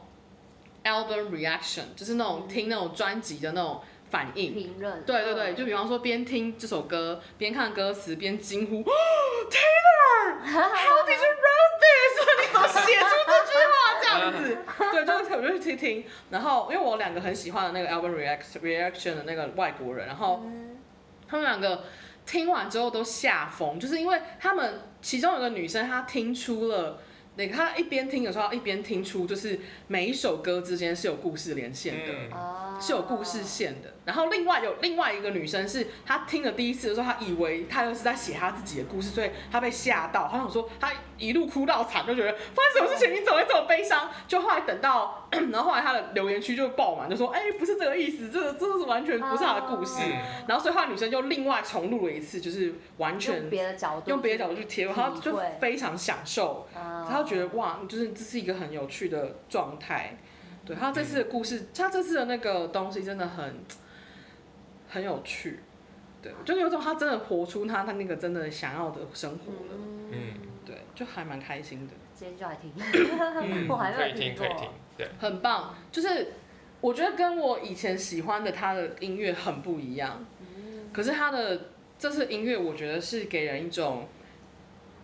[0.83, 5.03] Album reaction 就是那种听那种专辑的那种反应，评论。
[5.03, 8.83] 对对对，就比方说边听这首歌，边看歌词，边惊呼，
[9.49, 12.13] Taylor，How did you write this？
[12.41, 14.57] 你怎么写出这句话这样子？
[14.91, 16.05] 对，就是我就去听。
[16.29, 20.43] 然后因为我两个很喜欢的那个 album reaction reaction 的那个外国人，然后
[21.27, 21.85] 他们两个
[22.25, 26.99] 听完之后都吓疯，就是因为他们其中有个女生她听出了。
[27.35, 33.93] 那个他一边听的时候，一边听出就是每一首歌之间是有故事连线的，嗯、是有故事线的。
[34.05, 44.09] 然后另外有另外一个女生是，她听了第一次的时候，她以为她又是在写她自己的故事，所以她被吓到，她想说她一路哭到惨，就觉得发生什么事情，你怎么会这么悲伤？
[44.27, 50.01] 就后来等到， 然后后来她的留言区就爆满，就说哎、欸，不是这个意思，这个这个是完全不是她的故事。
[50.03, 60.17] 嗯、然后所以后来女生就另外重录了一次，就是完全用别的角度，用别的角度去贴，然后就非常享受，她就觉得哇，就是这是一个很有趣的状态。
[60.65, 63.63] 对，她这次的故事，她这次的那个东西真的很。
[64.93, 65.59] 很有趣，
[66.21, 69.73] 对，就有种他真的活出他他那个真的想要的生活了，
[70.11, 71.93] 嗯，对，就还蛮开心的。
[72.13, 75.75] 今天就来听，嗯、 我还没有听过，可以听，可以听，对，很棒。
[75.91, 76.33] 就是
[76.79, 84.07] 我觉得跟我以前喜欢的他的音乐很不一样，嗯、可是他的这次音乐，我觉得是给人一种，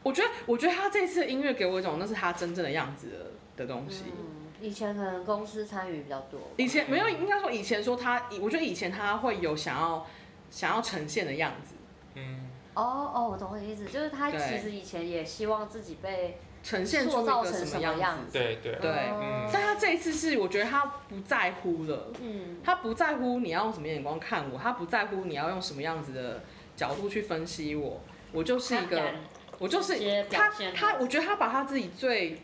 [0.04, 4.04] 我觉得，我觉得他这次音乐给我一种那是他真正的样子的的东西。
[4.08, 4.29] 嗯
[4.62, 10.06] 以前可能公司参与比较多，以前没有，应该说以前说他，我觉得以前他会有想要
[10.50, 11.76] 想要呈现的样子。
[12.16, 12.50] 嗯。
[12.76, 18.32] 哦哦，我懂你意思，就是他其实以前也希望自己被呈现出一个什么样子。
[18.32, 19.50] 对对对，嗯。
[19.52, 22.12] 但他这一次是，我觉得他不在乎了。
[22.22, 22.58] 嗯。
[22.64, 26.44] 他不在乎你要用什么眼光看我，他不在乎你要用什么样子的
[26.76, 28.02] 角度去分析我。
[28.32, 29.12] 我就是一个，
[29.58, 32.40] 我就是他他，我觉得他把他自己最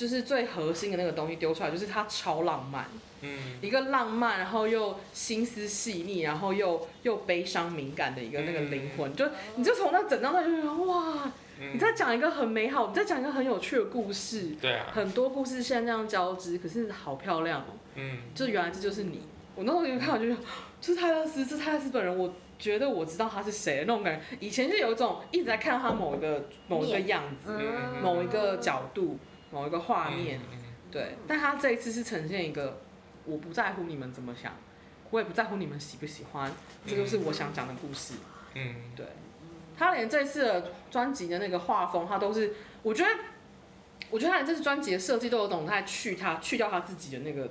[0.00, 2.86] 就是最核心的那个东西丢出来，就是它超浪漫。
[3.20, 3.58] 嗯。
[3.60, 11.30] 一个浪漫，然后又心思细腻，然后又又悲伤敏感的一个那个灵魂，就你就从那整张那就觉得哇。
[11.74, 14.56] 你在讲一个很美好，你在讲一个很有趣的故事。
[14.58, 14.86] 对啊。
[14.90, 17.76] 很多故事现在这样交织，可是好漂亮哦。
[17.96, 18.20] 嗯。
[18.34, 19.20] 就原来这就是你。
[19.54, 20.40] 我那时候一看，我就觉得，
[20.80, 22.18] 这是泰勒斯，这是泰勒斯本人。
[22.18, 24.36] 我觉得我知道他是谁的那种感觉。
[24.40, 27.58] 以前就有一种一直在看他某一个某一个样子，
[28.02, 29.18] 某一个角度，
[29.50, 30.40] 某一个画面。
[30.90, 31.16] 对。
[31.26, 32.80] 但他这一次是呈现一个，
[33.24, 34.52] 我不在乎你们怎么想，
[35.10, 36.52] 我也不在乎你们喜不喜欢，
[36.86, 38.14] 这就是我想讲的故事。
[38.54, 38.74] 嗯。
[38.96, 39.06] 对。
[39.78, 43.10] 他连这次的专辑的那个画风，他都是，我觉得，
[44.10, 47.50] 我觉得他连这次专辑的设计都有种在去他去掉他自己的那个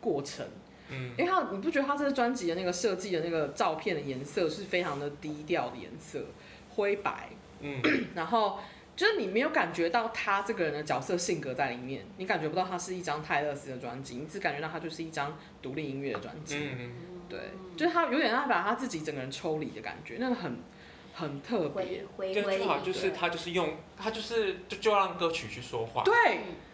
[0.00, 0.46] 过程，
[0.88, 6.24] 嗯，因为他你不觉得他这次专辑的那个设计的那个照片的颜色是非常的低调的颜色，
[6.74, 7.28] 灰白，
[7.60, 7.82] 嗯，
[8.16, 8.58] 然后
[8.96, 16.92] 就是你没有感觉到他这个人的角色性格在里面，你感觉不到他是一张泰勒斯的专辑，你只感觉到他就是一张独立音乐的专辑，嗯，
[17.28, 17.38] 对，
[17.76, 20.58] 就是他有点让他把他自己整个人抽离的感觉，那个很。
[21.18, 22.04] 很特别，
[22.34, 26.02] 就最好就是他就是用他就是就就让歌曲去说话。
[26.04, 26.14] 对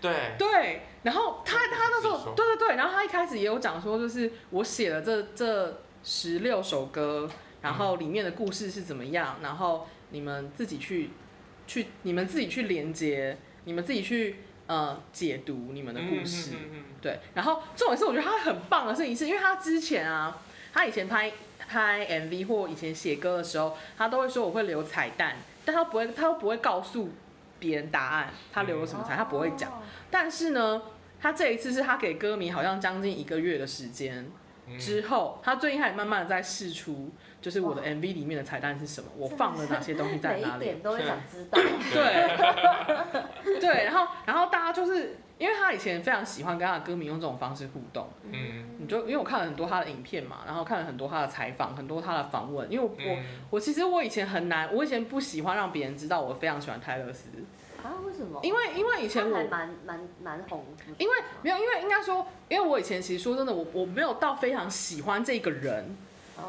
[0.00, 7.30] 对对，然后他他那时候对对对，然后他一开始也有讲说，就是我写了这这十六首歌，
[7.60, 11.10] 然后里面的故事是怎么样，然后你们自己去
[11.72, 16.52] 去你们自己去连接，你们自己去呃解读你们的故事。
[17.00, 21.32] 对，然后这种是我觉得他很棒的事情，是因为他之前啊，他以前拍。
[21.68, 27.12] 拍 MV 或以前写歌的时候，他都会说我会留彩蛋，但他不会，他都不会告诉
[27.58, 29.82] 别人答案，他留了什么彩，他不会讲。
[30.10, 30.82] 但是呢，
[31.18, 34.26] 他这一次是他给歌迷好像将近一个月的时间
[34.78, 41.58] 之后，他最近开始慢慢的在试出，就是我的 MV 里面的彩蛋是什么，我放了哪些东西在哪里，每一点都会想知道。
[41.92, 45.16] 对， 对，然后然后大家就是。
[45.38, 52.70] 因为他以前非常喜欢跟他的歌迷用这种方式互动，嗯，你就因为我看了很多他的影片嘛，然后看了很多他的采访，很多他的访问。
[52.70, 53.16] 因为我、嗯、我
[53.50, 57.30] 我其实我以前很难，我以前不喜欢让别人知道我非常喜欢泰勒丝。
[57.82, 57.94] 啊？
[58.04, 58.40] 为什么？
[58.42, 60.64] 因为因为以前我还蛮蛮蛮红。
[60.98, 65.96] 因为没有，因为应该说，因为我以前其实说真的，我我没有到非常喜欢这个人。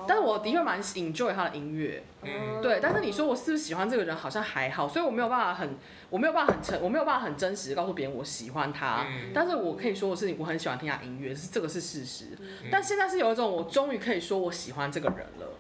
[0.08, 2.80] 但是我的确蛮 enjoy 他的音乐，嗯，对。
[2.82, 5.78] 但是你说我是不是喜欢这个人，好像还好，所以我没有办法很，
[6.10, 9.06] 我没有办法很诚，我没有办法很真实的告诉别人我喜欢他。
[9.08, 12.30] 嗯、但是我可以说的是，我很喜欢听他音乐，是这个是事实。
[12.39, 15.60] 嗯、但现在是有一种我终于可以说我喜欢这个人了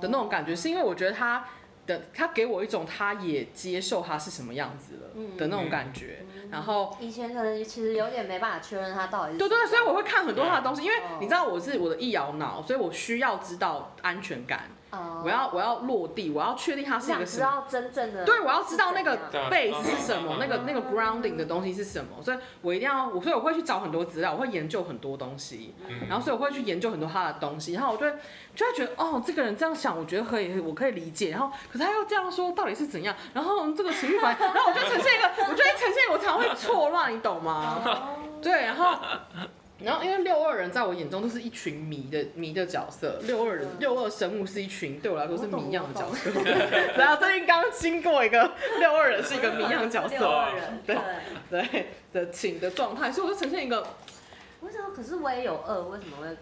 [0.00, 1.44] 的那种感觉，是因为我觉得他。
[1.88, 9.38] 的他给我一种他也接受他是什么样子了的那种感觉，然后以前可能其实有点没办法确认他到底是。
[9.38, 14.68] 对对，所以我会看很多他的东西，因为你知道我是我的易摇脑，所以我需要知道安全感。
[14.90, 17.64] 我要我要落地，我要确定它是一个什么。
[17.68, 18.24] 真正的。
[18.24, 19.18] 对，我要知道那个
[19.50, 25.74] base 是什么，那个那个 grounding 的东西是什么，所以我一定要，我所以我会去找很多资料，我会研究很多东西，
[26.08, 28.12] 然后所以我会去研究很多他的东西，然后我就会
[28.54, 33.14] 就会觉得哦，这个人这样想，我觉得可以，我可以理解，然后可是他又这样说，到底是怎样？
[33.34, 37.82] 然后这个情绪反应，然后我就呈现一个，我就会呈现，我常会错乱，你懂吗？
[38.40, 38.96] 对，然后。
[39.80, 46.30] 然后，因为六二人在我眼中都是一群迷的迷的角色，六二人六二生物是一群对我来说是迷一样的角色。
[46.98, 50.98] 然后最近刚经过一个六二人是一个迷一样的角色，六二人对
[51.48, 53.86] 对的情的状态，所以我就呈现一个。
[54.62, 54.90] 为什么？
[54.94, 56.36] 可是我也有二，为什么会？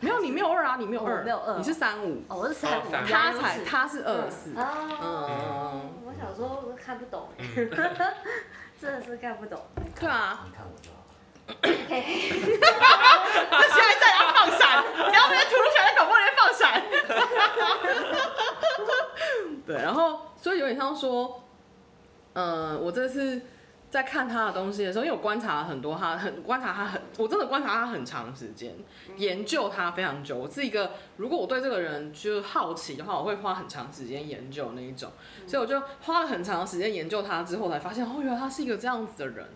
[0.00, 2.22] 没有，你没有二啊，你没有二，没有二，你是三五。
[2.28, 4.52] 哦，我是三五，他才他是二四。
[4.56, 7.28] 嗯，我小时候看不懂，
[8.80, 9.60] 真的是看不懂。
[10.00, 10.46] 对啊。
[11.46, 11.78] 这现
[13.76, 16.82] 在在要放闪，然后那些突如其来的广播里面放闪。
[19.66, 21.42] 对，然后所以有点像说，
[22.32, 23.42] 呃，我这次
[23.90, 28.74] 在看他的东西的时候，因为我观察了很多他，很观察他很，我真的观察他很长时间，
[29.16, 30.36] 研究他非常久。
[30.36, 35.12] 我是一个，如果我对这个人就好奇的话，我会花很长时间研究那一种。
[35.46, 39.46] 所以我就花了很长时间研究他之后，才发现哦，原来他是一个这样子的人。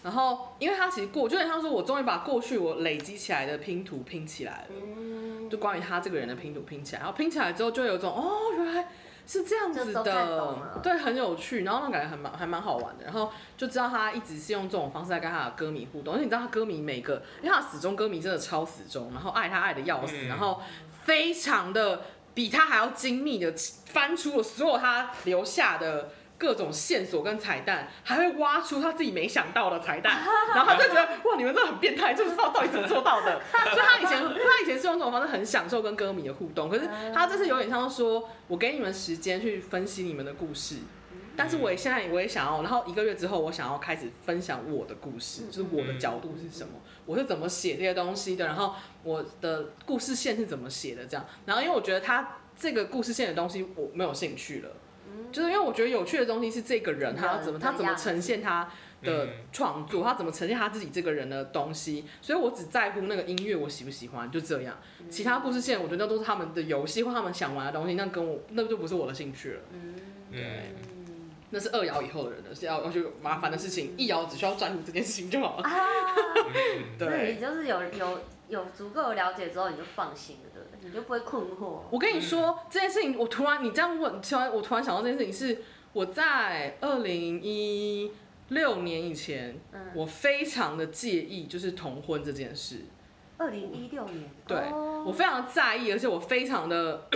[0.00, 8.88] 然后，因为他其实过，就像他说，我终于把过去我累积起来的拼图拼起来了，就关于他这个人的拼图拼起来，然后拼起来之后就有一种哦，原来
[9.26, 20.60] 是这样子的，对，很有趣，然后那感觉还蛮还蛮好玩的，然后就知道他一直是用这种方式在跟他的歌迷互动，而且你知道他歌迷每个，因为他始终歌迷真的超死忠，然后爱他爱的要死，然后
[21.04, 22.02] 非常的
[22.34, 23.52] 比他还要精密的
[23.86, 26.10] 翻出了所有他留下的。
[26.38, 30.22] 各种线索跟彩蛋，还会挖出他自己没想到的彩蛋，
[30.54, 33.42] 然后他就觉得哇，你们真的很变态，就是不知道到底怎么做到的。
[33.52, 40.76] 所以他以前他以前是用这种方式很享受跟歌迷的互动，可是他这次有点像说，我给你们时间去分析你们的故事，
[41.36, 46.74] 但是我也现在我也想要，然后一个月之后我想要开始分享我的故事，就是我的角度是什么，
[47.04, 54.70] 我是怎么写这些东西的，然后我的故事线是怎么写的这样，然后因为我觉得他这个故事线的东西我没有兴趣了。
[55.32, 58.68] 就是因为我觉得有趣的东西是这个人他怎么他怎么呈现他
[59.02, 64.76] 的创作，他怎么呈现他自己这个人的东西，所以我只在乎那个音乐我喜不喜欢，就这样。
[65.08, 69.60] 其他故事线我觉得那都是他们的游戏或他们想玩的东西，那跟我那就不是我的兴趣了。
[70.30, 70.74] 对，
[71.50, 75.70] 那是二爻以后的人的，是要要去麻烦的事情，一爻只需要专注这件事情就好了。
[76.98, 80.47] 对，你就是有有有足够的了解之后，你就放心了。
[80.82, 81.80] 你就不会困惑。
[81.90, 85.62] 我跟你说、嗯、这件事情，我突然你这样问，突然我突然想到这件事情是
[85.92, 88.10] 我在二零一
[88.48, 92.84] 六年以前，嗯、我非常的介意就是同婚这件事。
[93.36, 97.08] 二零一六年，对、哦、我非常在意，而且我非常的。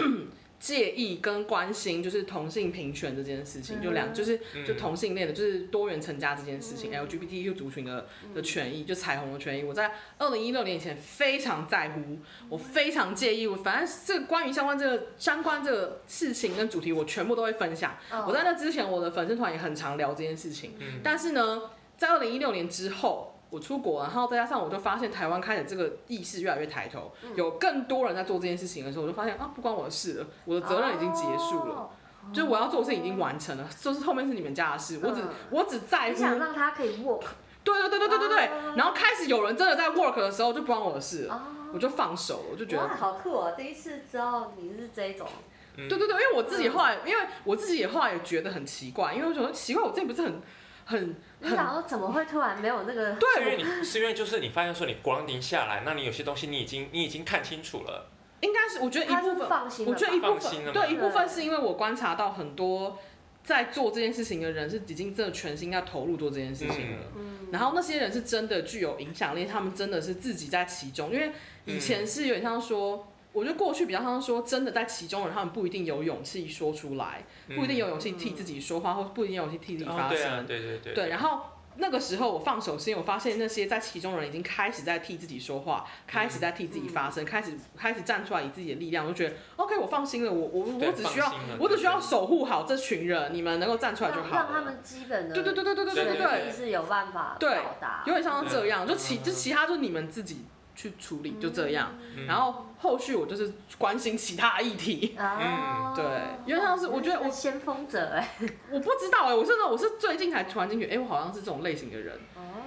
[0.62, 9.64] 介意跟关心就是同性平权这件事情，嗯、就两就是就同性恋的，就是多元成家这件事情、嗯、，LGBTQ 族群的的权益，就彩虹的权益。
[9.64, 12.16] 我在二零一六年以前非常在乎，
[12.48, 13.44] 我非常介意。
[13.48, 17.96] 我反正这关于相关这个相关这个事情跟主题，我全部都会分享。
[18.12, 20.74] 哦、我在那之前，我的粉丝团也很常聊这件事情。
[20.78, 23.31] 嗯、但是呢，在二零一六年之后。
[23.52, 31.90] 我出国，然后再加上我就发现台湾开始这个意识越来越抬头，嗯、有更多人在做这件事情的时候，我就发现啊，不关我的事了，我的责任已经结束了，哦、
[32.32, 37.24] 就我要做的事已经完成了，就是后面是你们家的事，我只、嗯、我只在乎想让他可以 work，
[37.62, 41.30] 对对对对对对对，哦、然后开始有人真的在 work 的时候，就不关我的事
[41.74, 45.28] 我就放手了，我就觉得好酷哦，第一次知道你是这种，
[45.76, 50.40] 对对对，因为我自己后来，因为我自己也后来也觉得很奇怪，因为我觉得奇怪，我自己不是很。
[50.84, 53.14] 很，你想说怎么会突然没有那个？
[53.14, 58.10] 对，是因为你是因为就是你发现说你光停下来，那你有些东西你已经你已经看清楚了。
[58.40, 62.98] 应该是我觉得一部分，我觉得一部分对一部分是因为我观察到很多
[63.44, 66.98] 在做这件事情的人是已经真的全心在投入做这件事情了。
[67.16, 67.48] 嗯。
[67.52, 71.32] 然后那些人是真的具有影响力，他们真的是自己在其中，因为
[71.64, 73.08] 以前是有点像说。
[73.32, 80.46] 我觉得过去比较像说，真的在其中人，他们不一定有勇气说出来，不一定有勇气替自己说话，或不一定有勇气替自己发声。
[80.46, 80.92] 对对对。
[80.92, 81.40] 对，然后
[81.76, 90.30] 那个时候我放手，是因为我发现那些在其中人已经开始在替自己说话，开始在替自己发声，开始开始站出来以自己的力量，我就觉得 OK，我放心了。
[90.30, 94.36] 我我我只需要我只需要守护好这群人，你们能够站出来就好。
[94.36, 97.60] 让他们基本的对对对对对对对对是有办法对，
[98.04, 100.44] 有点像这样，就其就其他就是你们自己。
[100.74, 106.04] 去处理就这样，嗯、然后后续我就是关心其他议题，嗯， 对，
[106.46, 108.28] 因为像是我觉得我先锋者哎，
[108.70, 112.18] 我不知道哎，我真的我是最近才突然进去，哎，我好像是这种类型的人，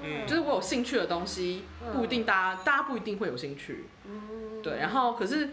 [0.04, 1.64] 嗯，就是我有兴趣的东西
[1.94, 5.50] 不一定大家大家不一定会有兴趣，嗯，对，然后可是，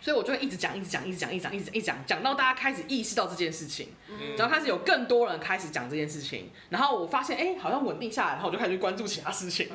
[0.00, 9.68] 所以我就会一直讲一直讲一直讲一直讲一直一直讲讲到大家开始意识到这件事情，嗯，然后开始有更多人开始讲这件事情，然后我发现哎好像稳定下来，然后我就开始关注其他事情，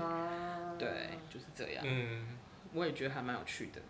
[0.80, 0.88] 对。
[1.56, 2.38] 这样，嗯，
[2.74, 3.82] 我也觉得还蛮有趣的。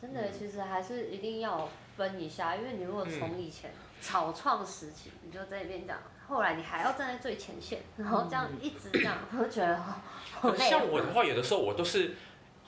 [0.00, 10.70] 真的，其实还是一定要分一下，因为你如果从以前草创时期，你就在那边讲，后来你还要站在最前线，然后这样一直这样，我就觉得好累。
[10.70, 12.14] 像我的话，有的时候我都是。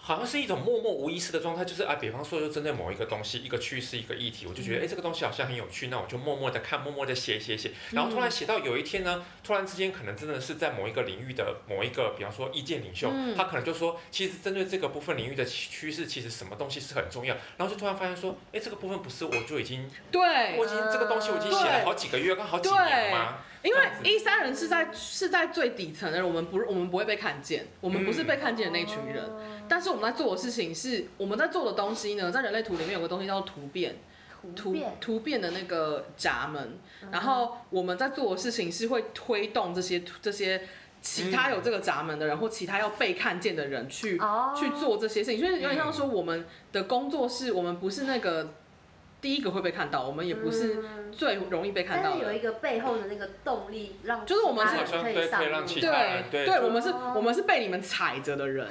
[0.05, 23.39] 好像是一种默默无意识的状态，就是啊，比方说，就针对某一个东西、一个趋势、一个议题，我就觉得，哎、嗯，这个东西好像很有趣，那我就默默的看，默默的写写写，然后突然写到有一天呢，突然之间可能真的是在某一个领域的某一个，比方说意见领袖，嗯、他可能就说，其实针对这个部分领域的趋势，其实什么东西是很重要，然后就突然发现说，哎，这个部分不是我就已经，对，我已经这个东西我已经写了好几个月，刚好几年了吗？
[23.63, 29.25] 因为一三人是在是在最底层的人，我们不我们不会被看见，我们不是被看见的那群人。
[29.25, 33.97] 嗯、但是我们在做的事情是，我们在做的东西呢，在人类图里面有个东西叫做突变，
[34.57, 36.79] 突变突变的那个闸门。
[37.13, 40.63] 然后我们在做的事情是会推动这些这些
[41.01, 45.39] 其他有这个闸门的人，或其他要被看见的人去、嗯、去做这些事情。
[45.39, 48.55] 所以有点像说，我们的工作是我们不是那个。
[49.23, 52.17] 第一个会被看到，我们也不是最容易被看到的。
[52.19, 55.41] 但是有一个背后的那个动力，让就是我们是可以上。
[55.65, 58.67] 对对对，我们是，我们是被你们踩着的人。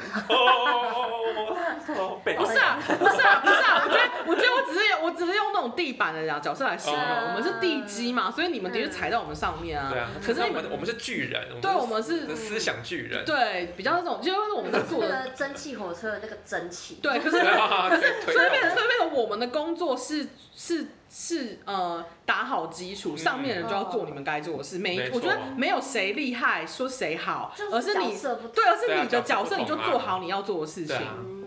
[2.36, 3.84] 不是啊，不是啊，不是啊！
[3.86, 7.02] 我觉得，我觉得我只是用，我只是用那种地板的角色来形容。
[7.02, 9.90] 我们是地基嘛，所以你们的确踩在我们上面啊。
[9.90, 10.10] 对啊。
[10.22, 11.62] 可是你们，我们是巨人。
[11.62, 13.24] 对，我们是思想巨人。
[13.24, 17.00] 对，比较那种，就是我们在做的蒸汽火车的那个蒸汽。
[17.02, 20.28] 对，可是可是，所以变成，所以变成我们的工作是。
[20.56, 24.80] 是是呃打好基础，上面人就要做你们该做的事。
[24.80, 28.16] 每没我觉得没有谁厉害说谁好，而是你
[28.54, 30.98] 对，而是你的角色你就做好你要做的事情。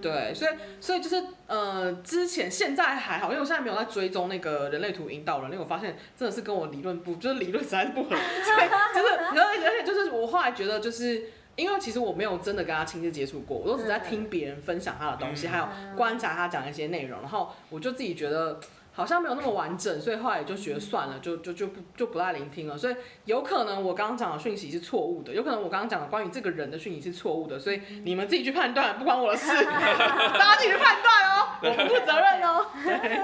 [0.02, 11.30] 对所以所以就是呃，之前现在还好，因为我现在没有在追踪那个人类图引导人，因为我发现真的是跟我理论不，就是理论实在是不合， 所以就是而且而且就是我后来觉得就是。
[11.56, 18.58] 因为其实我没有真的跟他亲自接触过，我都只在听别人分享他的东西，嗯还有观察他讲一些内容，然后我就自己觉得
[18.96, 22.78] 好像没有那么完整，所以后来也就觉得算了，就就就不就不太聆听了。
[22.78, 32.66] 所以有可能我刚刚讲的讯息是错误的，有可能我刚刚讲的关于这个人的讯息是错误的，所以你们自己去判断，不关我的事， 大家自己去判断哦，我不负责任哦。
[32.84, 33.20] 对，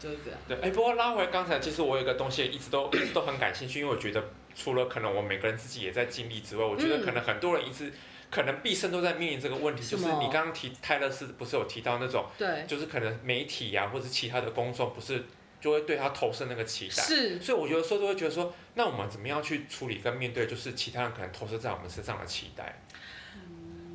[0.00, 0.40] 就是这样。
[0.48, 4.24] 对，哎、不过拉回刚才，其实我有一个东西一直都一直都很感兴趣，因为我觉得
[4.54, 7.92] 除了可能我每个人自己也在经历之外，我觉得可能很多人一直、
[8.30, 15.24] 可能毕生都在面临这个问题，就是你刚刚提泰勒斯不是有提到那种，对，就是可能媒体呀、或者其他的公众不是
[15.60, 22.82] 就会对他投射那个期待，是，所以我有时候都会觉得说，那我们怎么样去处理跟面对，就是其他人可能投射在我们身上的期待？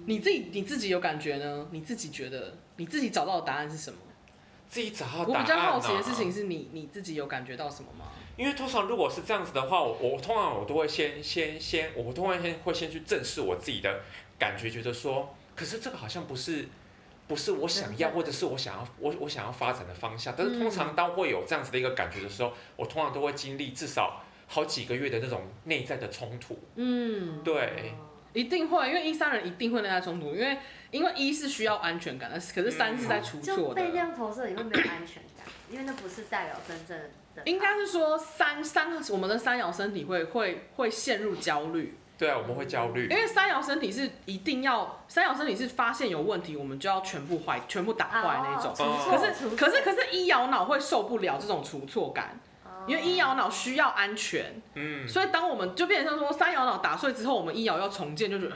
[0.05, 1.67] 你自己你自己有感觉呢？
[1.71, 3.99] 你自己觉得你自己找到的答案是什么？
[4.67, 5.43] 自己找到我答案、啊。
[5.43, 8.07] 比较好奇的事情是你你自己有感觉到什么吗？
[8.35, 14.01] 因为通常如果是这样子的话，我我通常我都会先先先，我通常先会先去正视我自己的
[14.43, 16.67] 感觉，觉得说，可是这个好像不是
[17.29, 20.33] 不是我想要，或者是我想要我我想要发展的方向。
[20.37, 26.59] 但是通常当会有这样子的一个感觉的时候，我通常都会经历至少好几个月的那种内在的冲突。
[26.75, 27.93] 嗯，对，
[28.33, 30.57] 一定会，因为一三人一定会内在冲突，因为
[30.91, 33.81] 因为一是需要安全感的，可是三是在出就错的。
[33.81, 37.41] 被这样投射，你会没有安全感，因为那不是代表真正的他。
[37.45, 43.15] 应该是说三三我们的三爻身体会会会陷入焦虑，对啊，我们会焦虑因。
[43.15, 48.71] 为三爻身体是一定要三爻身体是发现有问题，我们就要全部坏全部打坏那种。
[48.77, 52.39] 哦可是可是可是一爻脑会受不了这种除错感，
[52.87, 58.55] 因为一爻脑需要安全，嗯，所以当我们就变成说三摇脑打碎之后，我们一爻要重建，就觉得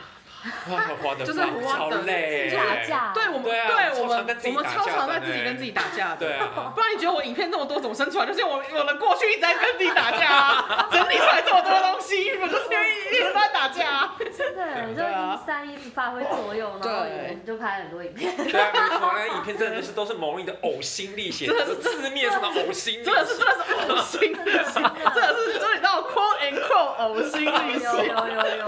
[0.69, 2.49] 哇，花的就是超累。
[2.55, 6.17] 打架，对我们对啊对我们我们超常在自己跟自己打架的。
[6.17, 8.25] 对啊，不然你觉得我影片那么多怎么生出来？
[8.25, 14.15] 就是我我的过去一直在跟自己打架啊， 整理出来这么多东西，我就是因为一直都在打架啊。
[14.37, 18.35] 真的，就三一直发挥作用，然后对我们就拍很多影片。
[18.37, 23.59] 对啊，没错，那影片真的就是都是某你的呕心沥血，真的是字面上的呕心真的是真的是
[23.91, 24.81] 呕心沥血，
[25.13, 28.07] 真的是就是你知道 quote and quote 呕心沥有血。
[28.07, 28.65] 有有有，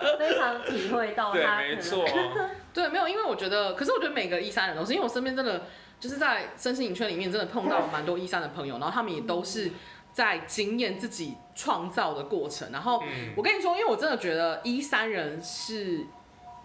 [0.18, 2.04] 非常体会到对，他没可能错。
[2.72, 5.62] 对，没有，因为我觉得，可是我觉得每个一三人都是，因为我身边真的
[5.98, 9.70] 就是在身心影圈里面真的碰到蛮多一三的朋友，然后他们也都是
[10.12, 12.70] 在经验自己创造的过程。
[12.72, 16.06] 然后嗯我跟你说，因为我真的觉得一三人是，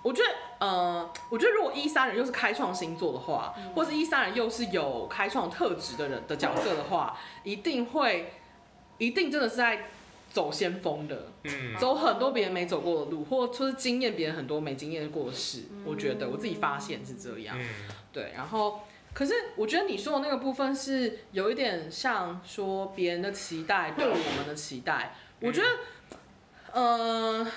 [0.03, 0.29] 我觉得
[0.59, 8.31] 呃，我觉得如果一三人又是开创星座的话，或是一三人又是有开创特质的人的角色的话，一定会，
[8.99, 9.89] 一定真的是在
[10.36, 11.31] 走先锋的。
[11.45, 15.63] 嗯，走很多别人没走过的路，或者是经验别人很多没经验过的事。
[15.86, 17.55] 我觉得我自己发现是这样。
[17.57, 17.65] 嗯，
[18.11, 18.81] 对，然后
[19.13, 25.15] 可是我觉得你说的那个部分是有一点像说别人的期待对我们的期待。
[25.39, 25.67] 我觉得，
[26.73, 27.47] 呃，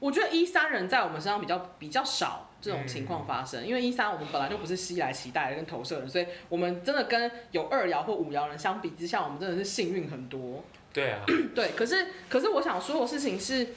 [0.00, 10.64] 我觉得一三人在我们身上比较比较少这种情况发生，因为一三我们本来就不是吸来期待的跟投射人，所以我们真的跟有二爻或五爻人相比之下，我们真的是幸运很多。
[10.92, 11.20] 对啊，
[11.54, 13.68] 对，可是可是我想说的事情是，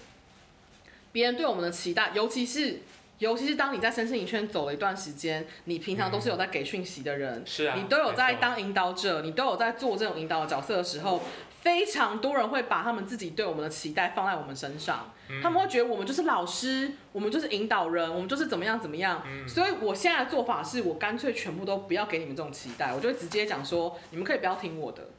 [1.11, 2.79] 别人对我们的期待，尤其是
[3.19, 11.21] 尤其是当你在身心灵圈走了一段时间，你平常都是有在给讯息的人，是啊，你都有在当引导者，你都有在做这种引导的角色的时候，
[11.61, 19.21] 非常多人会把他们自己对我们的期待放在我们身上，嗯他们会觉得我们就是老师，我们就是引导人，我们就是怎么样怎么样。
[19.27, 25.09] 嗯所以我现在的做法是我干脆全部都不要给你们这种期待，我就会直接讲说，你们可以不要听我的。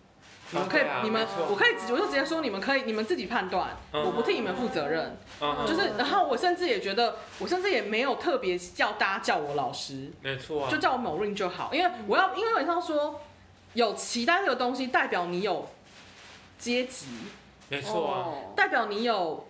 [0.53, 4.05] 你们可以，你们我可以直，我就直接说，你们可以，你们自己判断，嗯。
[4.05, 5.17] 我不替你们负责任。
[5.41, 13.21] 嗯，就是，然后我甚至也觉得，我甚至也没有特别叫大家叫我老师，没错啊，就叫我某 ring 就好，因为我要，因为我要说，
[13.73, 15.69] 有期待这个东西，代表你有
[16.59, 17.07] 阶级，
[17.71, 19.49] 没错代表你有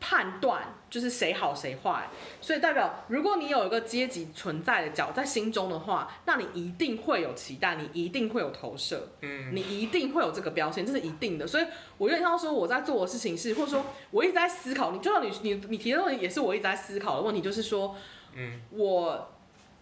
[0.00, 2.08] 判断，就是谁好谁坏，
[2.40, 9.08] 所以代表如果你有一个阶级存在的角在心中的话，那你一定会有期待，你一定会有投射。
[9.20, 11.44] 嗯，你一定会有这个标签，这是一定的。
[11.48, 11.66] 所以
[11.98, 14.92] 我有点像说我在做的事情是，或者说我一直在思考。
[14.92, 17.96] 你就像你你你提的问题，也是我一直在思考的问题，就是说，
[18.36, 19.32] 嗯，我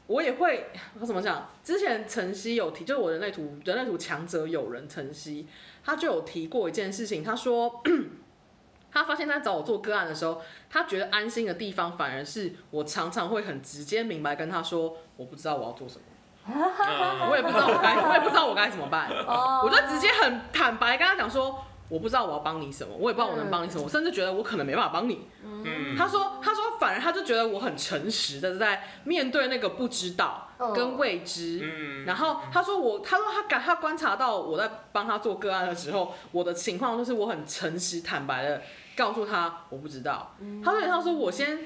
[0.07, 1.47] 我也会我怎么讲？
[1.63, 5.47] 之前晨曦有提，就是我人类图人类图强者有人晨曦，
[5.85, 7.83] 他就有提过一件事情，他说。
[8.93, 16.03] 他发现，在找我做个案的时候，他觉得安心的地方，反而是我常常会很直接明白跟他说，我不知道我要做什么。
[16.45, 19.09] 嗯我也不知道我该，我也不知道我该怎么办。
[19.29, 21.57] 哦我就直接很坦白跟他讲说，
[21.89, 25.29] 我不知道我要帮你什么，我也不知道我能帮你什么，我甚至觉得我可能没办法帮你。
[25.45, 31.61] 嗯，他说，他说反而他就觉得我很诚实的在面对那个不知道哦跟未知。
[31.63, 38.61] 嗯然后他说我，他说他感他观察到我在帮他做个案的时候，我的情况就是我很诚实坦白的
[38.97, 40.35] 告诉他我不知道。
[40.65, 41.61] 他说他说我先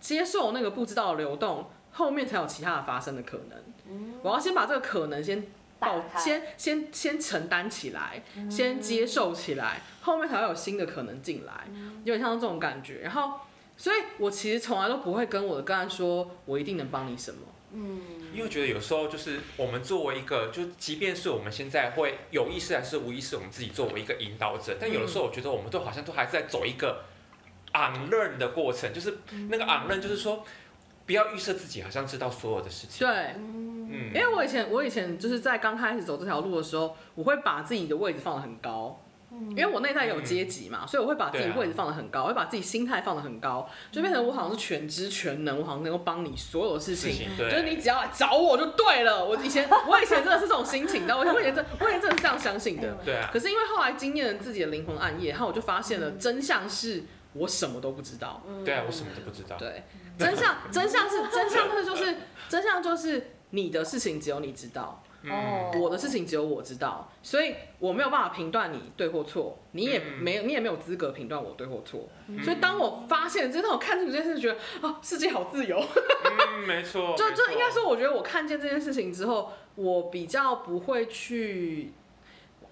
[0.00, 4.20] 接受那个不知道的流动，后面才有其他的发生的可能。
[4.22, 5.46] 我要先把这个可能先
[5.78, 11.66] 报，先先先承担起来，先接受起来，后面才会有新的可能进来，
[12.04, 13.00] 有点像这种感觉。
[13.00, 13.40] 然后，
[13.76, 17.38] 所以我其实从来都不会跟我的个案说，我一定能帮你什么。
[18.36, 27.04] 因为觉得有时候就是我们作为一个，就即便是我们现在会有意识还是无意识，我们自己作为一个引导者，但有的时候我觉得我们都好像都还是在走一个
[27.72, 29.18] unlearn 的过程，就是
[29.48, 30.44] 那个 unlearn 就是说
[31.06, 33.06] 不要预设自己好像知道所有的事情。
[33.06, 39.00] 对，嗯因为我以前我以前就是在刚开始走这条路的时候，我会把自己的位置放得很高。
[39.50, 49.24] 因为我内在有阶级嘛，所以我会把自己位置放得很高，我会把自己心态放得很高，就变成我好像是全知全能，我好像能够帮你所有的事情，事情，就是你只要来找我就对了。
[49.24, 52.96] 我以前我以前真的是这种心情，的我我以前真我以前真的是这样相信的。
[53.04, 58.42] 对啊，可是因为后来经验了自己的灵魂暗夜，然后我就发现了真相是我什么都不知道。
[58.64, 59.56] 对啊，我什么都不知道。
[59.56, 59.84] 对，
[60.18, 62.16] 真相真相是真相是就是
[62.48, 72.08] 真相就是你的事情只有你知道，哦嗯，我的事情只有我知道，所以我没有办法评断你对或错，你也嗯没有你也没有资格评断我对或错。
[72.44, 75.76] 所以当我发现，真的我看清楚这件事，觉得啊，世界好自由。
[75.78, 77.14] 嗯，没错。
[77.18, 81.92] 就就应该说，我觉得我看见这件事情之后，我比较不会去，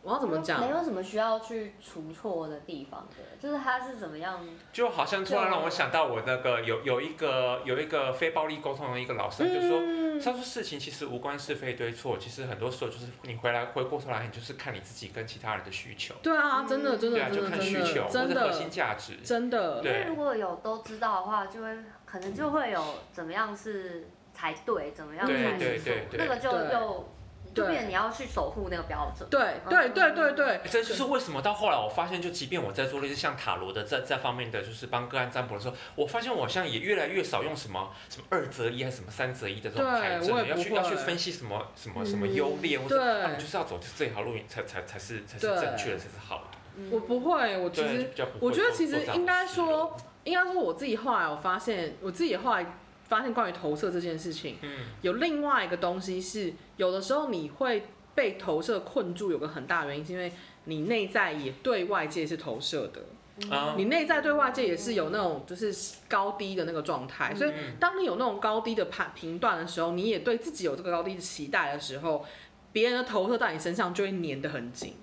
[0.05, 0.79] 我要怎么讲没讲？
[0.79, 4.39] 有什么需要去除错的地方的，就是他是怎么样，
[4.73, 9.81] 就好像突然让我想到我那个有有一个有一个非暴力沟通的一个老师，他就说。
[9.81, 16.15] 嗯他说事情其实无关是非对错，其实很多时候就是你回来回过头来，你就是看你自己跟其他人的需求。
[16.23, 19.17] 对啊，真的真对啊，的就看需求或真者核心的价值。
[19.25, 21.77] 真的，对因为如果有都知道的话，就会
[22.07, 22.81] 可能就会有
[23.11, 25.81] 怎么样是才对，怎么样才对
[26.13, 27.09] 那个就又
[27.55, 29.29] 就变成你要去守护那个标准。
[29.31, 30.47] 对对对对对。
[30.47, 43.23] 欸这就是为什么到后来我发现，就即便我在做类似像塔罗的这这方面的，就是帮个案占卜的时候，我发现我好像也越来越少用什么什么二择一还是什么三择一的这种对牌阵，要去要去分析什么什么什么优劣，或者对。
[43.23, 46.59] 他们就是要走这条路才才才是才是正确的，才是好的。
[46.77, 46.91] 嗯。
[46.91, 52.67] 我不会，我其实比较不会我觉得其实应该说，应该说我自己后来我发现，我自己后来
[53.05, 54.87] 发现关于投射这件事情，嗯。
[55.03, 60.33] 有另外一个东西是，有的时候你会被投射困住，有个很大原因是因为
[60.65, 63.03] 你内在也对外界是投射的。
[63.51, 72.25] 啊，你内在对外界也是有那种就是高低的那个状态，所以嗯当你有那种高低的判评断的时候，你也对自己有这个高低的期待的时候，
[72.71, 74.95] 别人的投射到你身上就会粘得很紧。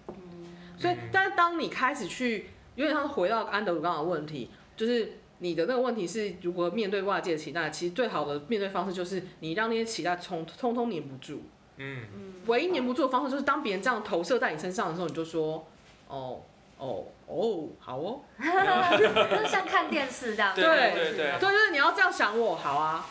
[0.78, 11.42] 所以嗯，但是当你开始去，有点像回到安德鲁刚刚的问题，就是你的那个问题是如果面对外界的期待，其实最好的面对方式就是你让那些期待通通通黏不住。
[11.78, 12.04] 嗯，
[12.46, 15.66] 唯一黏不住的方式就是当别人这样投射在你身上的时候，你就说，
[16.08, 16.42] 哦
[16.78, 18.22] 哦哦，好哦。
[18.39, 20.54] 就是像看电视这样。
[20.54, 23.04] 对对对对对，就是你要这样想我，好啊。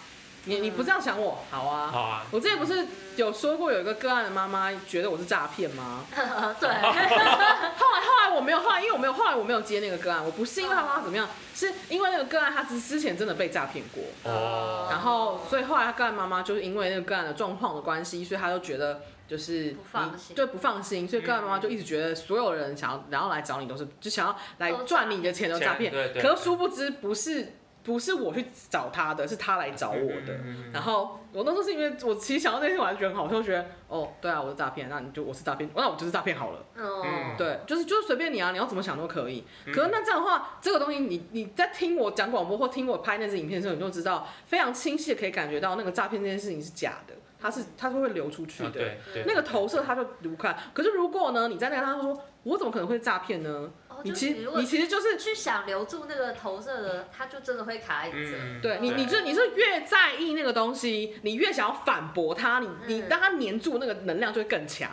[0.45, 1.91] 你你不这样想我，好啊。
[1.93, 2.87] 好啊，我之前不是
[3.17, 6.05] 有说过有一个个案的妈妈觉得我是诈骗吗？
[6.59, 30.35] 对， 后来后来我没有，后来因为我没有，后来我没有接那个个案，我不是因为他妈妈怎么样，是因为那个个案他之之前真的被诈骗过，哦，然后所以后来他个案妈妈就是因为那个个案的状况的关系，所以他就觉得就是不放心你对不放心，所以个案妈妈就一直觉得所有人想要然后来找你都是就想要来赚你的钱都诈骗，对对，可是殊不知不是不是我去找他的，是他来找我的。
[30.35, 36.65] 嗯嗯嗯嗯然后我那时候是因为我其实想到那天我还是觉得很好笑，就觉得哦，对啊，我是诈骗，那你就我是诈骗，那我就是诈骗好了。
[36.77, 39.45] 嗯，对，就是就是随便你啊，你要怎么想都可以。
[39.67, 48.73] 嗯可是那这样的话，这个东西你你在听我讲广播或听我拍那支影片的时候，你就知道非常清晰的可以感觉到那个诈骗这件事情是假的，它是它是会流出去啊的。
[48.73, 53.71] 对对，那个投射它就流开，可是如果呢，你在那个他说我怎么可能会诈骗呢？
[54.01, 58.37] 哦你其实你其实就是去想留住那个投射的，他就真的会卡在你这。
[58.37, 64.91] 嗯，对你，你就你是越在意那个东西，你越想要反驳他，你你嗯让它黏住，那个能量就会更强。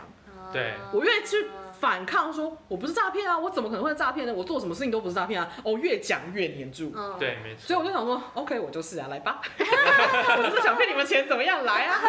[0.54, 1.48] 对我越去
[1.78, 4.34] 反抗说，我不是诈骗啊，我怎么可能会诈骗呢？
[4.34, 5.52] 我做什么事情都不是诈骗啊！
[5.64, 6.94] 哦，越讲越黏住。
[6.96, 7.68] 嗯，对，没错。
[7.68, 11.66] 所以我就想说，OK，我就是啊，来吧， 我就是想骗你们钱，怎么样？
[11.66, 12.02] 来啊！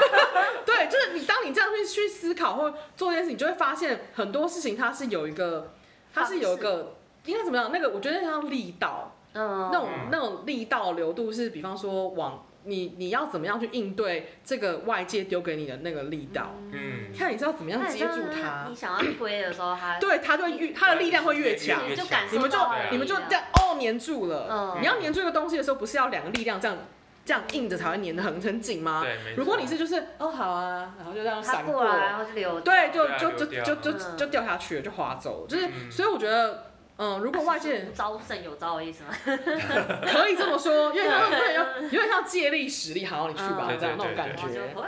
[0.64, 5.74] 对，就是你，当你这样去去思考或做这件事，你就会发现很多事情它是有一个，
[6.14, 6.94] 它是有一个
[7.24, 7.70] 应该怎么样？
[7.72, 16.54] 那个我觉得像力道，嗯，那种嗯那种力道流度是，比方说往你你要怎么样去应对这个外界丢给你的那个力道？
[16.72, 18.74] 嗯，看你知道怎么样接住它你。
[18.74, 21.82] 想要推的时候，它对，它就越它的力量会越强。
[21.90, 22.58] 你就感受你们就
[22.90, 24.48] 你们就哦粘住了。
[24.50, 26.76] 嗯你要粘住一个东西的时候，不是要两个力量这样
[27.24, 29.02] 这样硬着才会粘得很很紧吗？
[29.02, 32.74] 对，没错如果你是就是哦好啊，然后就这样它闪过来，然后就流掉。
[32.74, 35.46] 对，就就就就就嗯就掉下去了，就滑走了。
[35.48, 36.66] 就是嗯所以我觉得，
[36.98, 39.10] 嗯，如果外界人招胜有招的意思吗？
[40.06, 44.44] 可以这么说，有点像有点像有点像借力使力，好，你去吧，嗯这样那种感觉。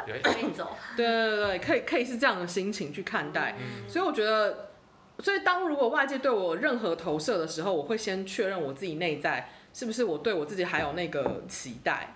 [0.06, 0.76] 对可以走。
[0.96, 3.56] 对对对，可以可以是这样的心情去看待。
[3.58, 4.68] 嗯所以我觉得，
[5.20, 12.14] 所以当如果外界对我任何投射的时候，我会先确认我自己内在是不是我对我自己还有那个期待。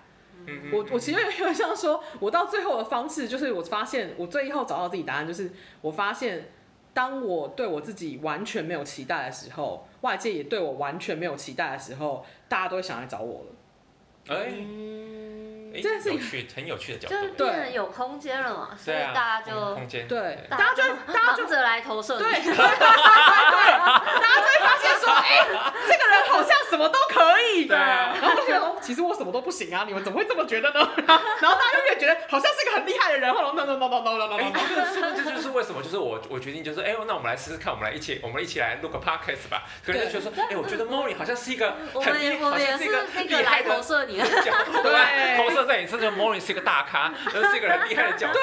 [0.71, 6.49] 我我其实有点像说，我到最后的方式就是，我发现我最后找到自己答案，就是我发现，
[6.93, 14.35] 当我对我自己完全没有期待的时候，外界也对我完全没有期待的时候，大家都会想来找我了。
[14.35, 15.40] 哎，嗯，
[15.73, 22.23] 哎这是有趣，很有趣的角就是度，变成有空间了嘛，所以大家就嗯空间，对大家就会大家就忙着来投射你。
[22.23, 25.45] 对对对对对对，大家就会发现说，哎、
[25.87, 27.65] 这个人好像什么都可以。
[27.65, 30.89] 对啊，然后就觉得哦，其实我什么都不行啊，你们怎么会这么觉得呢？
[31.07, 35.81] 然后大家就越觉得好像是一个很厉害的人，后来 no no no no no no no 哎 no，这就是为什么？
[35.81, 39.63] 就是我我决定就是，哎，那我们来试试看，我们来一起，我们一起来录个 podcast 吧。
[39.85, 48.39] 可能就觉得说，哎，我觉得 Molly 好像是一个我很厉，们也我们也好像是一个是那个来厉害的投射你对，投射在你身上，Morning 是一个大咖，就是一个很厉害的角色。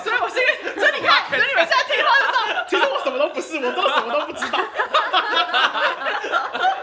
[0.00, 4.58] 所以我是一个，所以你看， 所以你们现在听到就知道，其实我什么都不是，我真的什么都不知道。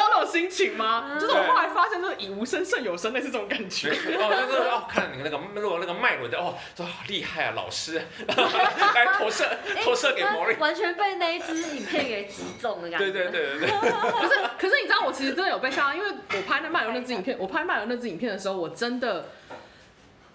[0.00, 1.18] 就是你们知道那种心情吗？
[1.20, 3.90] 就是我后来发现，就是以无声胜有声，类似这种感觉。
[3.90, 9.44] 哦，就是哦，看你那个如果那个脉轮的哦，说好厉害啊，老师， 来投射
[9.84, 10.58] 投射给 Molly。
[10.58, 13.10] 完全被那一支影片给击中的感觉。
[13.10, 19.26] 对对对对对， 可是，可是你知道，我其实真的有被吓到，因为我拍那麦伦那支影片，我拍麦伦那支影片的时候，我真的，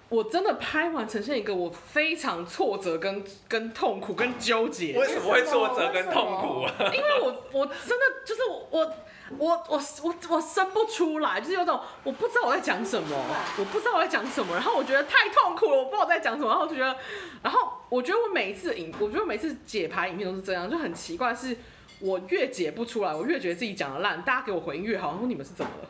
[0.09, 6.73] 我真的拍完呈现一个我非常挫折跟跟痛苦跟纠结，为什么会挫折跟痛苦啊？
[6.93, 8.93] 因为我我真的就是我
[9.37, 13.15] 我我我我我生不出来，就是有种我不知道我在讲什么，
[13.57, 16.95] 我不知道我在讲什么，然后我觉得太痛苦了，我不知道我在讲什么，然后我就觉得，
[17.43, 21.57] 然后我觉得我每一次影，我觉得我每次解牌影片都是这样，就很奇怪是。
[22.01, 25.11] 我越解不出来，我越觉得自己讲的烂，大家给我回应越好。
[25.11, 25.87] 然后你们是怎么了？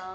[0.00, 0.14] 哦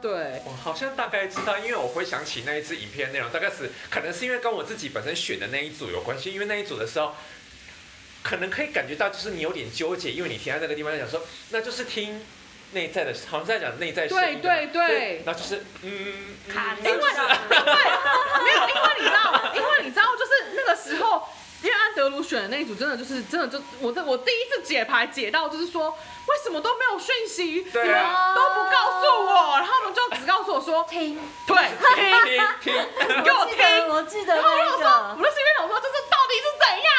[0.00, 7.12] 对，我好像大概知道，因为我会想起那一次影片内容，大概是可能是因为跟我自己本身选的那一组有关系，因为那一组的时候，
[8.22, 12.20] 可能可以感觉到就是你有点纠结，因为你停在那个地方在讲说，那就是听
[12.72, 14.86] 内在的，好像在讲内在声音对对对。
[14.86, 15.90] 所以然后就是嗯，
[16.46, 17.00] 嗯卡因为 没
[18.52, 21.26] 有，因为你知道，因为你知道，就是那个时候，
[21.62, 25.96] 因为安德鲁选的那一组，真的就是真的就我这我第一次解牌解到，就是说
[26.30, 28.34] 为什么都没有讯息，对啊。
[28.34, 31.56] 都不告诉我，然后他们就只告诉我说，听，对，
[31.96, 32.74] 听，听听，
[33.16, 33.88] 你给我记得听。
[33.88, 34.90] 我记得然后我就说，那个。
[35.18, 36.90] 我就心里想说，这是到底是怎样？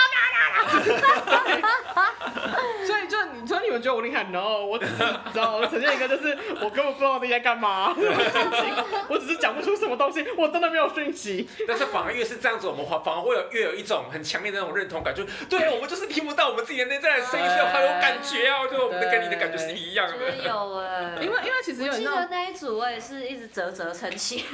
[1.96, 2.02] 啊
[2.86, 7.94] 所以就你，所以你们觉得我厉害？No，我只是你知道，我呈现一个就是我根本不知道自己在干嘛，
[9.08, 11.48] 我只是讲不出什么东西，我真的没有讯息。
[11.68, 20.16] 但是反而越是这样子，我们反而会有越有一种很强烈的那种认同感，就对我们就是听不到我们自己的内在的声音，所以好有感觉啊，就我们的跟你的感觉是一样的。
[20.44, 24.44] 有哎，因为因为其实有我记得，那一组我也是一直啧啧称奇。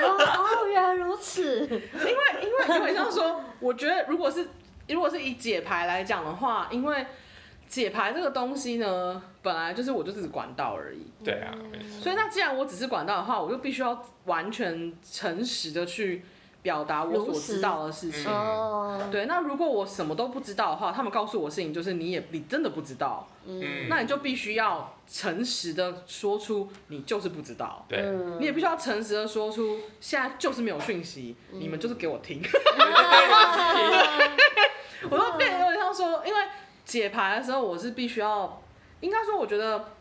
[0.00, 1.62] 哦，原来如此。
[1.62, 1.80] 因为
[2.42, 4.48] 因为有点像说，我觉得如果是
[4.88, 7.06] 如果是以解牌来讲的话，因为
[7.66, 11.10] 解牌这个东西呢，本来就是我就只是管道而已。
[11.24, 12.00] 对啊，没错。
[12.02, 16.24] 所以那既然我只是管道的话，我就必须要完全诚实的去
[16.62, 18.24] 表达我所知道的事情。
[19.10, 23.88] 对，那如果我什么都不知道的话，他们告诉我事情就是你也你真的不知道，嗯。
[23.88, 28.38] 那你就必须要诚实的说出你就是不知道，对，嗯。
[28.40, 32.42] 你也必须要诚实的说出现在就是没有讯息，你们就是 给我听。
[35.10, 36.40] 我都变得有点像说，因为
[36.84, 38.60] 解牌的时候我是必须要，
[39.00, 39.92] 应该说我觉得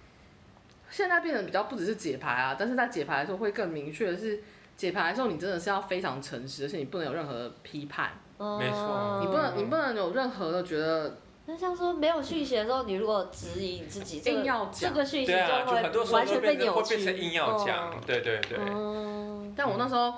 [0.90, 4.42] 现在变得比较不只是解牌啊，但是在解牌的时候会更明确的是，
[4.78, 8.12] 解牌的时候你真的是要非常诚实，而且你不能有任何的批判。
[8.38, 9.20] 没错。
[9.20, 11.18] 你不能，你不能有任何的觉得
[11.48, 18.60] 那像说没有讯息的时候，你如果质疑你自己，这个硬要讲这个讯息就会很多时候会完全被变成会扭曲，变成硬要讲，对对对。
[18.62, 20.14] 嗯，但我那时候，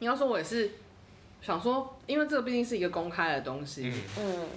[0.00, 0.70] 你要说我也是
[1.40, 4.48] 想说，因为这个毕竟是一个公开的东西，嗯，嗯。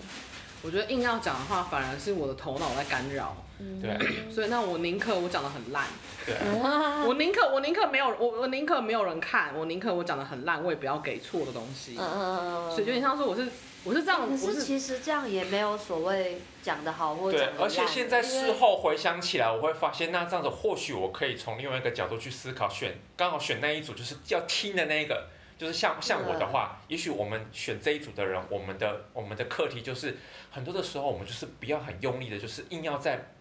[0.65, 3.42] 我觉得硬要讲的话，反而是我的头脑在干扰，嗯，
[3.81, 3.97] 对。
[4.33, 5.85] 所以那我宁可我讲得很烂，
[6.25, 6.35] 对。
[7.05, 11.97] 我宁可我宁可没有我我宁可没有人看，我宁可我讲得很烂，我也不要给错的东西。
[11.99, 13.47] 嗯所以有点像说我是
[13.83, 25.27] 我是这样，可我是其实这样也没有所谓讲得好或者讲对，而且现在事后回想起来，我会发现，那这样子或许我可以从另外一个角度去思考，选刚好选那一组就是要听的那一个，
[25.57, 30.15] 就是像像我的话，也许我们选这一组的人，我们的我们的课题就是
[30.49, 33.31] 很多的时候，我们就是不要很用力的，就是硬要在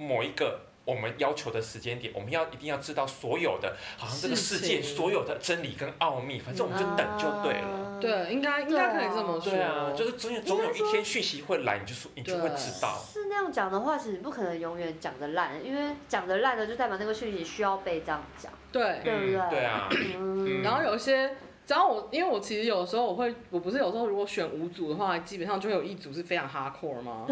[0.00, 0.60] 某一个。
[0.86, 8.00] 我们要求的时间点，我们要一定要知道所有的，好像这个世界所有的真理跟奥秘，反正我们就等就对了。
[8.00, 9.52] 对，应该应该可以这么说。
[9.52, 12.98] 对啊，就是总有总有一天讯息会来，你就说你就会知道。
[13.12, 18.50] 是那样讲的话，其实不可能永远讲的烂，因为讲的烂的就代表那个讯息需要被这样讲。
[18.72, 19.50] 对，对不对？
[19.50, 19.88] 对啊。
[19.92, 20.62] 嗯。
[20.62, 21.36] 然后有一些。
[21.66, 27.26] 然后我，因为我其实有时候我会，我不是有时候如果选五组的话，基本上就会有一组是非常 hardcore 吗？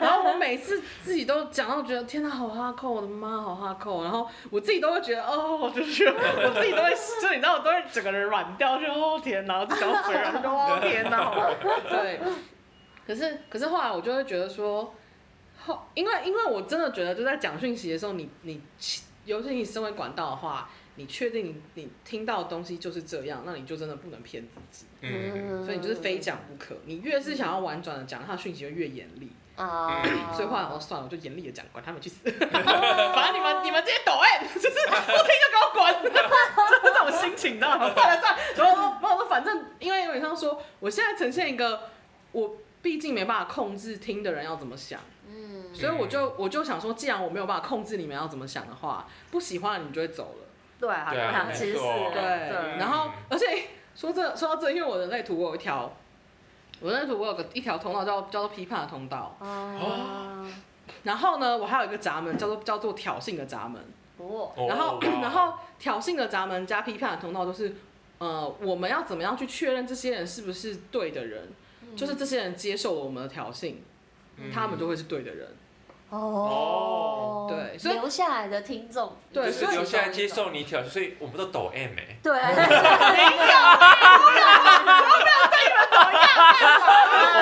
[0.00, 4.02] 然后我每次自己都讲到觉得天哪，好 hardcore，，我的妈，好 hardcore，。
[4.02, 11.32] 然后我自己都会觉得哦，就是我自己都会，就你知道，我都会整个人软掉，就哦天哪，就讲嘴软，就哦天哪，
[11.88, 12.18] 对。
[13.06, 14.92] 可是可是后来我就会觉得说，
[15.64, 18.60] 后因为因为我真的觉得就在讲讯息的时候，你你
[19.26, 20.68] 尤其你身为管道的话。
[20.96, 24.86] 你确定你你听到的东西就是这样，那你就真的不能骗自己。
[25.00, 26.76] 嗯，所以你就是非讲不可。
[26.84, 29.30] 你越是想要婉转的讲，他的讯息就越严厉。
[29.56, 30.34] 啊、嗯。
[30.34, 32.18] 所以后来我说算了，我就严厉的讲，管他们去死。
[32.30, 36.08] 反正你们你们这些抖 M，就是不听就给我滚，就
[36.68, 37.92] 是这种心情，你知道吗？
[37.94, 41.88] 算了算了，然后我说反正因为有点像说，我现在呈现一个，
[42.32, 45.00] 我毕竟没办法控制听的人要怎么想。
[45.26, 45.74] 嗯。
[45.74, 50.48] 所以我就我就想说，既然我没有办法控制你们要怎么想的话，不喜欢你们就会走了。
[50.82, 53.46] 对，好像其实是对，然后而且
[53.94, 55.92] 说这说到这，因为我的人类图我有一条，
[56.80, 59.36] 我的人类图我有个一条通道叫叫做批判的通道。
[59.38, 60.44] 哦。
[61.04, 63.80] 然后呢，我还有一个闸门叫做叫做挑衅的闸门。
[64.16, 64.52] 哦。
[64.68, 67.76] 然后 然后挑衅的闸门加批判的通道，就是
[68.18, 71.48] 呃，我们要怎么样去确认这些人是不是对的人？
[71.94, 73.74] 就是这些人接受了我们的挑衅，
[74.52, 75.48] 他们就会是对的人。
[76.12, 82.66] 哦，对，所以留下来的听众，对，所以留下来接受你挑战，所以我们都抖 M 哎，对， 没有，
[83.40, 84.20] 没有，
[84.84, 86.24] 没有对你们怎么样，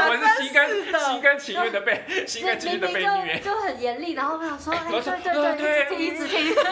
[0.07, 6.65] 我们是心甘心甘情愿的被 心甘情愿的被虐，就很严厉，然后我想说，哎，对对对，一直听，一直听，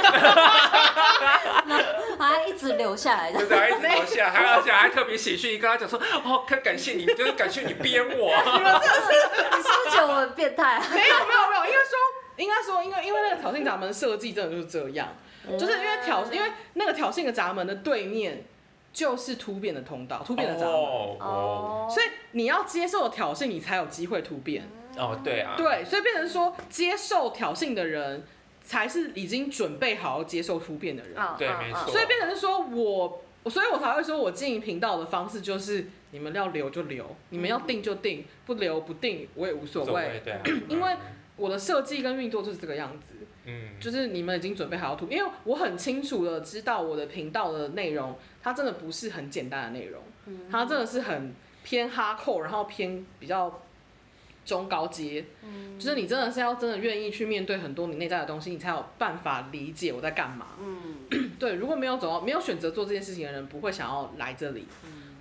[2.18, 9.06] 还 一直留下来的，对，还一直留下，还而且还特别喜讯跟他讲说，哦，可感谢你，就是感谢你编我，你们真的是，
[9.56, 10.80] 你是不是觉得我很变态？
[10.92, 11.78] 没有，没有，没有，因为。
[11.88, 11.96] 说
[12.36, 15.08] 应该说，因为因为那个挑衅闸门设计真的就是这样，
[15.58, 18.44] 就是因为挑，因为那个挑衅的闸门的对面
[18.98, 24.68] 就是突变的通道，突变的闸门，哦，所以你要接受挑衅，你才有机会突变。
[24.96, 28.24] 哦，对啊，对，所以变成说接受挑衅的人
[28.60, 31.14] 才是已经准备好要接受突变的人。
[31.38, 31.92] 对，没错。
[31.92, 40.20] 所以变成是说我，所以我才会说我经营频道的方式就是你们要留就留，你们要定就定，不留不定我也无所谓。
[40.24, 40.96] 对啊， 因为。
[41.38, 48.18] 我的设计跟运作就是这个样子，嗯，就是你们已经准备好要突，因为我很清楚的知道我的频道的内容，
[48.48, 50.02] 它真的不是很简单的内容，
[50.50, 53.60] 它真的是很偏哈扣，然后偏比较
[54.46, 64.66] 中高阶，嗯，就是你真的是要真的愿意去面对很多你内在的东西，你才有办法理解我在干嘛，嗯， 对，如果没有走到没有选择做这件事情的人，不会想要来这里。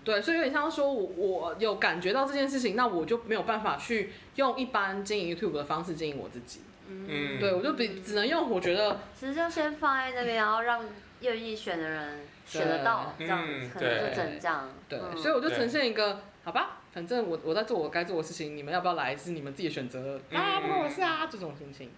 [0.05, 6.61] 对，所以有点像说我，我我有感觉到这件事情，那我就没有办法去用一般经营 YouTube 的方式经营我自己。
[6.87, 10.81] 嗯，对，我就比只能用我觉得，其实就先放在那边，然后让
[11.19, 14.69] 愿意选的人选得到，这样可能就整这样。
[14.89, 21.91] 对，所以我就呈现一个，好吧，反正我我在做我该做的事情，你们要不要来是你们自己的选择啊，不关我事啊，这种心情。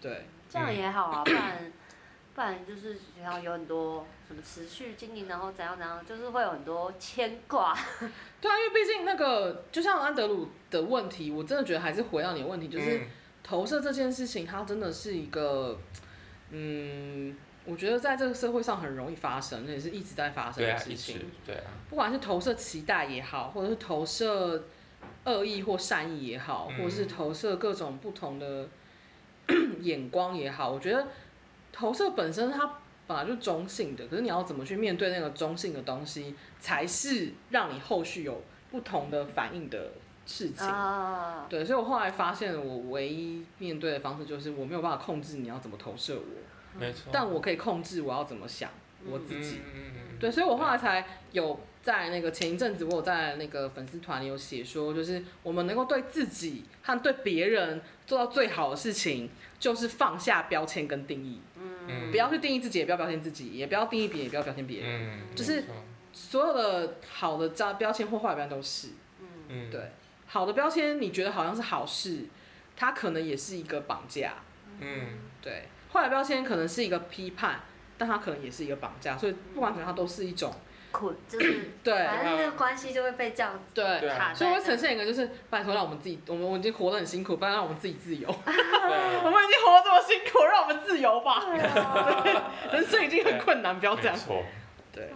[0.00, 1.72] 对，这样也好啊，不然
[2.34, 4.06] 不然就是学校有很多。
[4.26, 7.76] 什么持续经营，然后怎样怎样，就是会有很多牵挂。
[8.40, 13.02] 对啊，因为毕竟那个，就像安德鲁的问题，我真的觉得还是回到你的问题，就是
[13.42, 15.78] 投射这件事情，它真的是一个，
[16.48, 21.18] 嗯，我觉得在这个社会上很容易发生，也是一直在发生的事情。
[21.18, 21.70] 对啊，对啊。
[21.90, 24.64] 不管是投射期待也好，或者是投射
[25.24, 28.68] 恶意或善意也好，或者是投射各种不同的
[29.80, 31.06] 眼光也好，我觉得
[31.72, 32.78] 投射本身它。
[33.06, 38.40] 本来就中性的，可是你要怎么去面对那个中性的东西，才是让你后续有
[38.70, 39.92] 不同的反应的
[40.24, 40.66] 事情。
[40.66, 46.24] 啊、对，所以我后来发现，我唯一面对的方式就是我没有办法控制你要怎么投射我，
[46.78, 48.70] 没错，但我可以控制我要怎么想
[49.06, 49.60] 我自己。
[49.74, 61.40] 嗯、对，所以我后来才有在那个前一阵子，我有在那个粉丝团里有写说，就是我们能够对自己和对别人做到最好的事情，就是放下标签跟定义。
[61.86, 64.88] 嗯、不要去定义自己，也不要标签自己，也不要定义别人，也不要标签别人。
[64.90, 65.64] 嗯、就是
[66.12, 68.88] 所有的好的标标签或坏标签都是。
[69.20, 69.92] 嗯、嗯，对，
[70.26, 72.24] 好的标签你觉得好像是好事，
[72.74, 74.36] 它可能也是一个绑架。
[74.80, 77.60] 嗯，对，坏的标签可能是一个批判，
[77.96, 80.52] 但它可能也是一个绑架，所以不管怎样，它都是一种。
[80.92, 84.08] 苦就是 对，反正这个关系就会被这样对，对。
[84.10, 88.28] 啊所以会呈现一个就是拜托让我们自己，我们我已经活得很辛苦，不然让我们自己自由。
[88.46, 88.54] 对。
[89.24, 91.20] 我们已经活得这么辛苦，让我们自由。
[91.20, 91.42] 吧。
[91.46, 94.16] 对啊， 人生已经很困难，不要这样。
[94.92, 95.12] 对，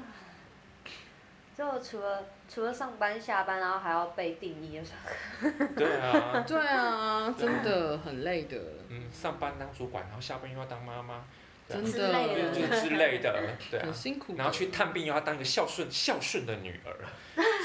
[1.57, 8.57] 就除了除了上班下班，然后还要被定义的时候，对啊，对啊，真的很累的，
[8.89, 11.25] 嗯，上班当主管，然后下班又要当妈妈，
[11.69, 13.39] 真的的就之类的，
[13.71, 14.35] 对啊很，辛苦。
[14.37, 16.97] 然后去探病又要当一个孝顺孝顺的女儿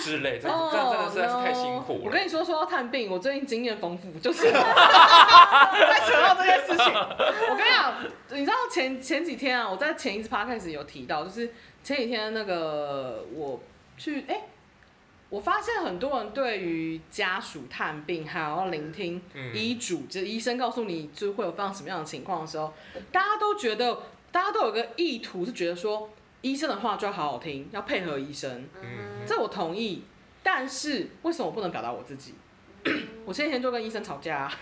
[0.04, 2.02] 之类，这哦这样真的实在是太辛苦了。
[2.06, 6.94] 我跟你说，说到探病，我最近经验丰富，就是 在扯到这件事情。
[6.94, 7.94] 我跟你讲，
[8.32, 11.54] 你知道前前几天啊，我在前一次 podcast 有提到，就是
[11.84, 13.62] 前几天那个我
[13.98, 14.42] 去哎、
[15.34, 22.72] 我发现很多人对于家属探病还要聆听嗯医嘱，就是医生告诉你就会有发生什么样的情况的时候，
[23.12, 23.98] 大家都觉得，
[24.32, 26.08] 大家都有个意图是觉得说，
[26.42, 28.70] 医生的话就要好好听，要配合医生。
[28.80, 30.04] 嗯这我同意，
[30.44, 32.36] 但是为什么我不能表达我自己？
[33.26, 34.54] 我前几天就跟医生吵架、 啊，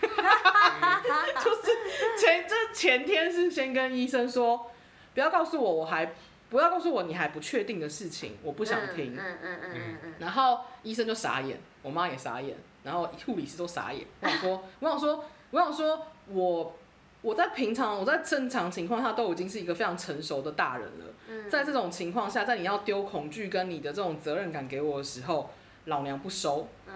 [1.43, 4.72] 就是前这前天是先跟医生说，
[5.13, 6.13] 不要告诉我我还
[6.52, 9.16] 不要告诉我你还不确定的事情，我不想听。
[9.16, 14.06] 嗯嗯嗯嗯嗯嗯，然后医生就傻眼，我妈也傻眼，然后护理师都傻眼。
[14.22, 16.76] 我想说，我想说，我想说我
[17.22, 21.06] 我在平常我在正常情况下都已经是一个非常成熟的大人了。
[21.30, 25.49] 嗯在这种情况下，在你要丢恐惧跟你的这种责任感给我的时候，
[25.86, 26.68] 老娘不收。
[26.86, 26.93] 嗯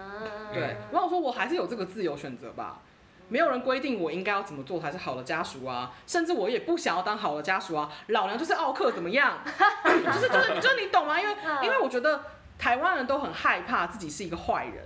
[0.52, 2.82] 对，我想说，我还是有这个自由选择吧。
[3.28, 7.90] 没有人规定我应该要怎么做才是好的家属啊，甚至我也不想要当好的家属啊。
[8.08, 9.38] 老娘就是奥克怎么样？
[9.84, 11.20] 就是就是就是你懂吗？
[11.20, 12.24] 因为因为我觉得
[12.58, 14.84] 台湾人都很害怕自己是一个坏人，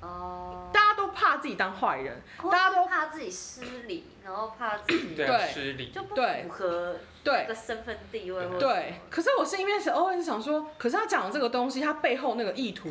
[0.00, 2.20] 哦，大家都怕自己当坏人，
[2.50, 12.88] 大家都怕自己失礼，然后怕自己对失礼，就不对符合对这个身份地位对，可是我心里面是偶尔是想说，可是他讲的这个东西，他背后那个意图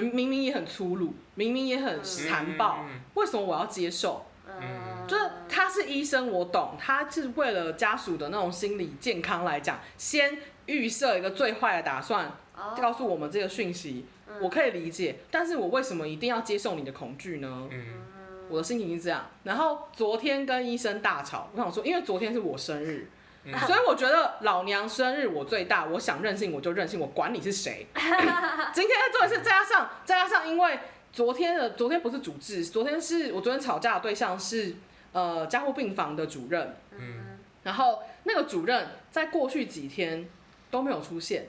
[0.00, 4.24] 明明明也很粗鲁，明明也很残暴，嗯为什么我要接受？
[4.46, 12.26] 嗯，就是他是医生，我懂，他是为了家属的那种心理健康来讲，先预设一个最坏的打算，
[12.56, 17.68] 哦告诉我们这个讯息，嗯我可以理解，但是我为什么一定要接受你的恐惧呢？
[17.70, 17.84] 嗯
[18.50, 19.26] 我的心情是这样。
[19.44, 23.08] 然后昨天跟医生大吵，我想说，因为昨天是我生日，
[23.44, 27.86] 嗯 所以我觉得老娘生日我最大，我想任性我就任性，我管你是谁。
[27.94, 30.78] 今天做的是再加上再加上，因为
[31.12, 34.76] 昨天的昨天不是主治，昨天是我昨天吵架的对象是
[35.12, 40.28] 呃加护病房的主任，嗯然后那个主任在过去几天
[40.70, 41.46] 都没有出现。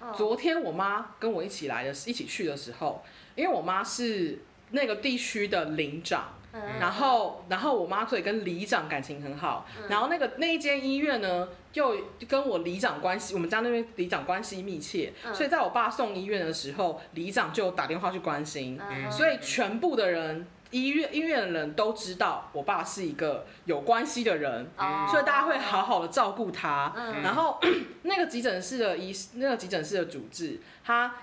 [0.00, 3.02] 哦昨天我妈跟我一起来的，一起去的时候，
[3.34, 4.38] 因为我妈是
[4.70, 6.34] 那个地区的领长。
[6.54, 6.78] 嗯。
[6.80, 9.88] 然后，然后我妈所以跟里长感情很好，嗯。
[9.88, 11.96] 然后那个那一间医院呢，又
[12.28, 15.34] 跟我里长关系，我们家那边里长关系密切，嗯。
[15.34, 19.10] 所以在我爸送医院的时候，里长就打电话去关心，嗯。
[19.10, 25.06] 所以全部的人，医院医院的人都知道我爸是一个有关系的人，哦。
[25.10, 26.92] 所以大家会好好的照顾他。
[26.96, 27.22] 嗯。
[27.22, 27.60] 然后
[28.02, 31.14] 那个急诊室的医，那个急诊室的主治，他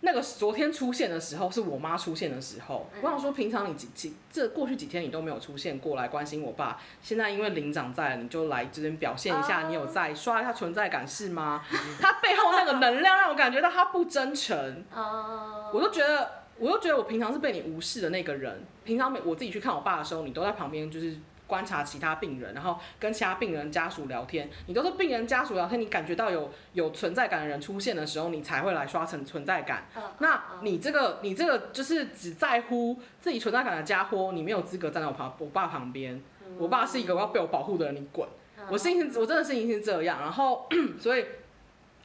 [0.00, 2.88] 那个昨天出现的时候是我妈出现的时候。
[2.94, 11.62] 嗯我想说，平常你几几这过去几天你都没有出现过来关心我爸，现在因为领长在了，你就来这边表现一下哦你有在，刷一下存在感是吗？
[12.00, 16.38] 他背后那个能量让我感觉到他不真诚，哦，我就觉得。
[16.60, 18.66] 我就觉得我平常是被你无视的那个人。
[18.82, 21.16] 平常我自己去看我爸的时候，你都在旁边就是
[21.48, 24.48] 观察其他病人，然后跟其他病人家属聊天。
[24.66, 29.88] 你都是病人家属聊天，你感觉到有有存在感的人出现的时候，你才会来刷成存在感。
[29.96, 36.22] 嗯那你这个你这个就是只在乎自己存在感的家伙，你没有资格站在我旁我爸旁边。
[36.58, 38.28] 我爸是一个要被我保护的人，你滚！
[38.58, 40.68] 嗯我心情我真的心情是这样，然后
[40.98, 41.24] 所以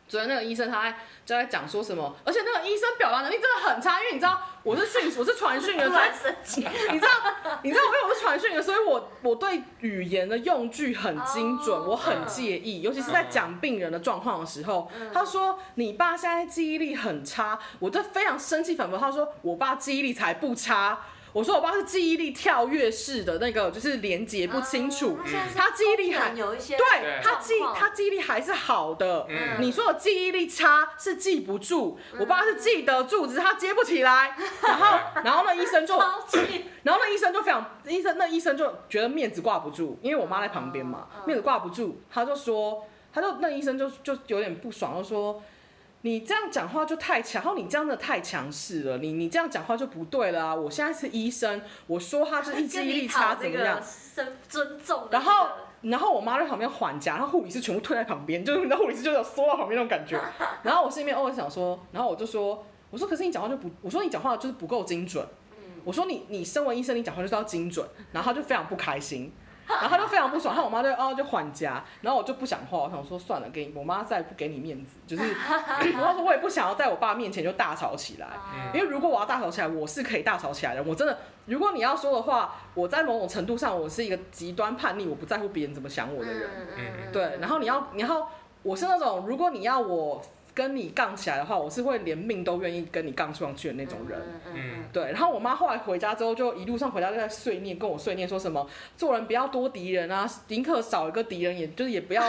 [0.08, 5.96] 昨天那个医生他在就在讲说什么，而且那个医生表达能力真的很差，因为你知道我是讯我是传讯的， 你知
[7.06, 7.12] 道
[7.64, 11.86] 你知道因为我是传讯的，所以我我对语言的用句很精准，哦。
[11.90, 14.92] 我很介意，尤其是在讲病人的状况的时候。
[15.00, 15.10] 嗯。
[15.14, 21.00] 他说你爸现在记忆力很差，我就非常生气反驳他说我爸记忆力才不差。
[21.34, 25.18] 我说我爸是记忆力跳跃式的那个，就是连接不清楚，
[25.56, 29.26] 他记忆力还有一些对对他记他记忆力还是好的。
[29.28, 34.38] 嗯你说我记忆力差是记不住，我爸是记得住，只是他接不起来。
[34.62, 35.98] 然后然后那医生就，
[36.84, 45.42] 然后那医生就非常，医生那医生就觉得面子挂不住，因为我妈在旁边嘛面子挂不住，他就说，他就那医生就就有点不爽，就说。
[46.06, 50.54] 你这样讲话就太强，然后你这样的太强势了，你你这样讲话就不对了啊！
[50.54, 53.82] 我现在是医生，我说他是意志力差怎么样？
[54.14, 55.08] 尊尊重。
[55.10, 55.48] 然后
[55.82, 60.20] 然后我妈在旁边缓颊， 然后护理师全部退在旁边，就是你知道护理师就有缩到旁边那种感觉。
[60.62, 65.26] 然后我心里面偶尔想说，然后我就说，我说可是你讲话就不，我说你讲话就是不够精准。
[65.86, 67.86] 我说你你身为医生，你讲话就是要精准。
[68.12, 69.32] 然后他就非常不开心。
[69.68, 75.24] 然后他就非常不爽，然后我妈就哦就还家，然后我就不讲话，我想说算了，给你我妈再不给你面子，就是
[75.96, 78.28] 我妈说我也不想要在我爸面前就大吵起来，
[78.74, 86.50] 因为如果我要大吵起来，我是可以大吵起来的，我真的，如果你要说的话，我在某种程度上我是一个极端叛逆，我不在乎别人怎么想我的人，
[87.12, 88.28] 对，然后你要然后
[88.64, 90.22] 我是那种如果你要我。
[90.54, 94.22] 跟你杠起来的话，我是会连命都愿意跟你杠上去的那种人。
[94.54, 95.06] 嗯，对。
[95.06, 102.24] 然后我妈后来回家之后，就一路上回家就在碎念，跟我碎念说什么做人不要多敌人啊，宁可少一个敌人，也就是也不要。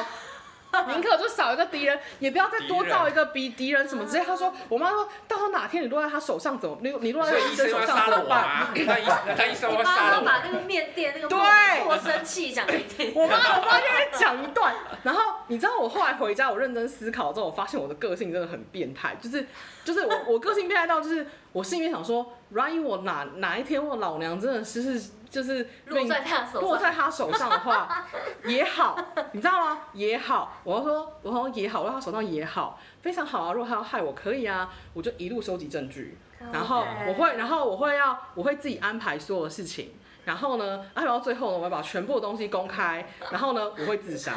[0.88, 4.24] 宁可就少一个敌人，也不要再多造一个比敌人什么之类。
[4.24, 6.76] 他说，我妈说到时候哪天你落在他手上怎么？
[6.80, 8.68] 你你落在医生手上怎么办？
[8.74, 9.04] 他医
[9.36, 10.24] 他医生会杀我。
[10.24, 11.38] 把那个面店那个对，
[11.86, 13.12] 我生气讲一听。
[13.14, 14.74] 我妈我妈就会讲一段。
[15.02, 19.46] 然后你知道我后来回家，我认真思考之后，我发现我的个性真的很变态，就是
[19.84, 25.10] 就是我我个性变态到就是我心里面想说，万一我哪哪一天我老娘真的是是。
[25.34, 28.06] 就是落在他手上，落在他手上的话
[28.46, 28.96] 也好，
[29.32, 29.80] 你知道吗？
[29.92, 33.52] 也好，我要说，我说也好，落在他手上也好，非常好啊。
[33.52, 36.16] 如果他要害我，可以啊，我就一路收集证据，
[36.52, 39.96] 然后我会，然后我会要，我会自己安排所有的事情。
[40.24, 43.06] 然后呢，安排到最后呢，我要把全部的东西公开。
[43.30, 44.32] 然后呢，我会自杀，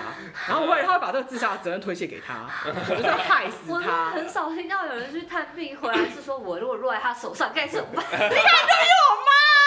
[0.48, 4.08] 然后我会，他会把这个自杀的责任推卸给他，我就是要害死他。
[4.08, 8.04] 我很少听到有人去探病回来是说，我如果落在他手上该怎么办？
[8.12, 9.32] 你看，就有吗？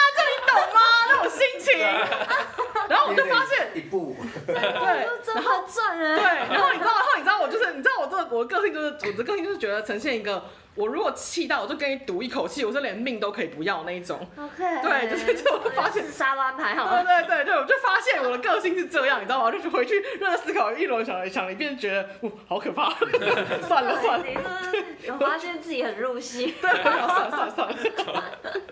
[0.51, 0.81] 懂吗？
[1.09, 1.79] 那种心情，
[2.89, 10.43] 然后我就发现一步，对，然后赚人，对，然后你知道，然后你知道我就是，你知道我这我的个性就是，我的个性就是觉得呈现一个，
[10.75, 14.19] 我如果气到，我就跟你赌一口气，我是连命都可以不要那一种。
[14.37, 16.89] OK，对，就是就我发现沙湾排好。
[16.89, 19.51] 对对对对，我就发现我的个性是这样，你知道吗？
[19.51, 22.93] 就是回去认真思考一轮，想了想了一遍，觉得哦，好可怕，
[23.67, 24.25] 算 了算了。
[25.07, 26.55] 我发现自己很入戏。
[26.61, 27.75] 对，算了算了算了。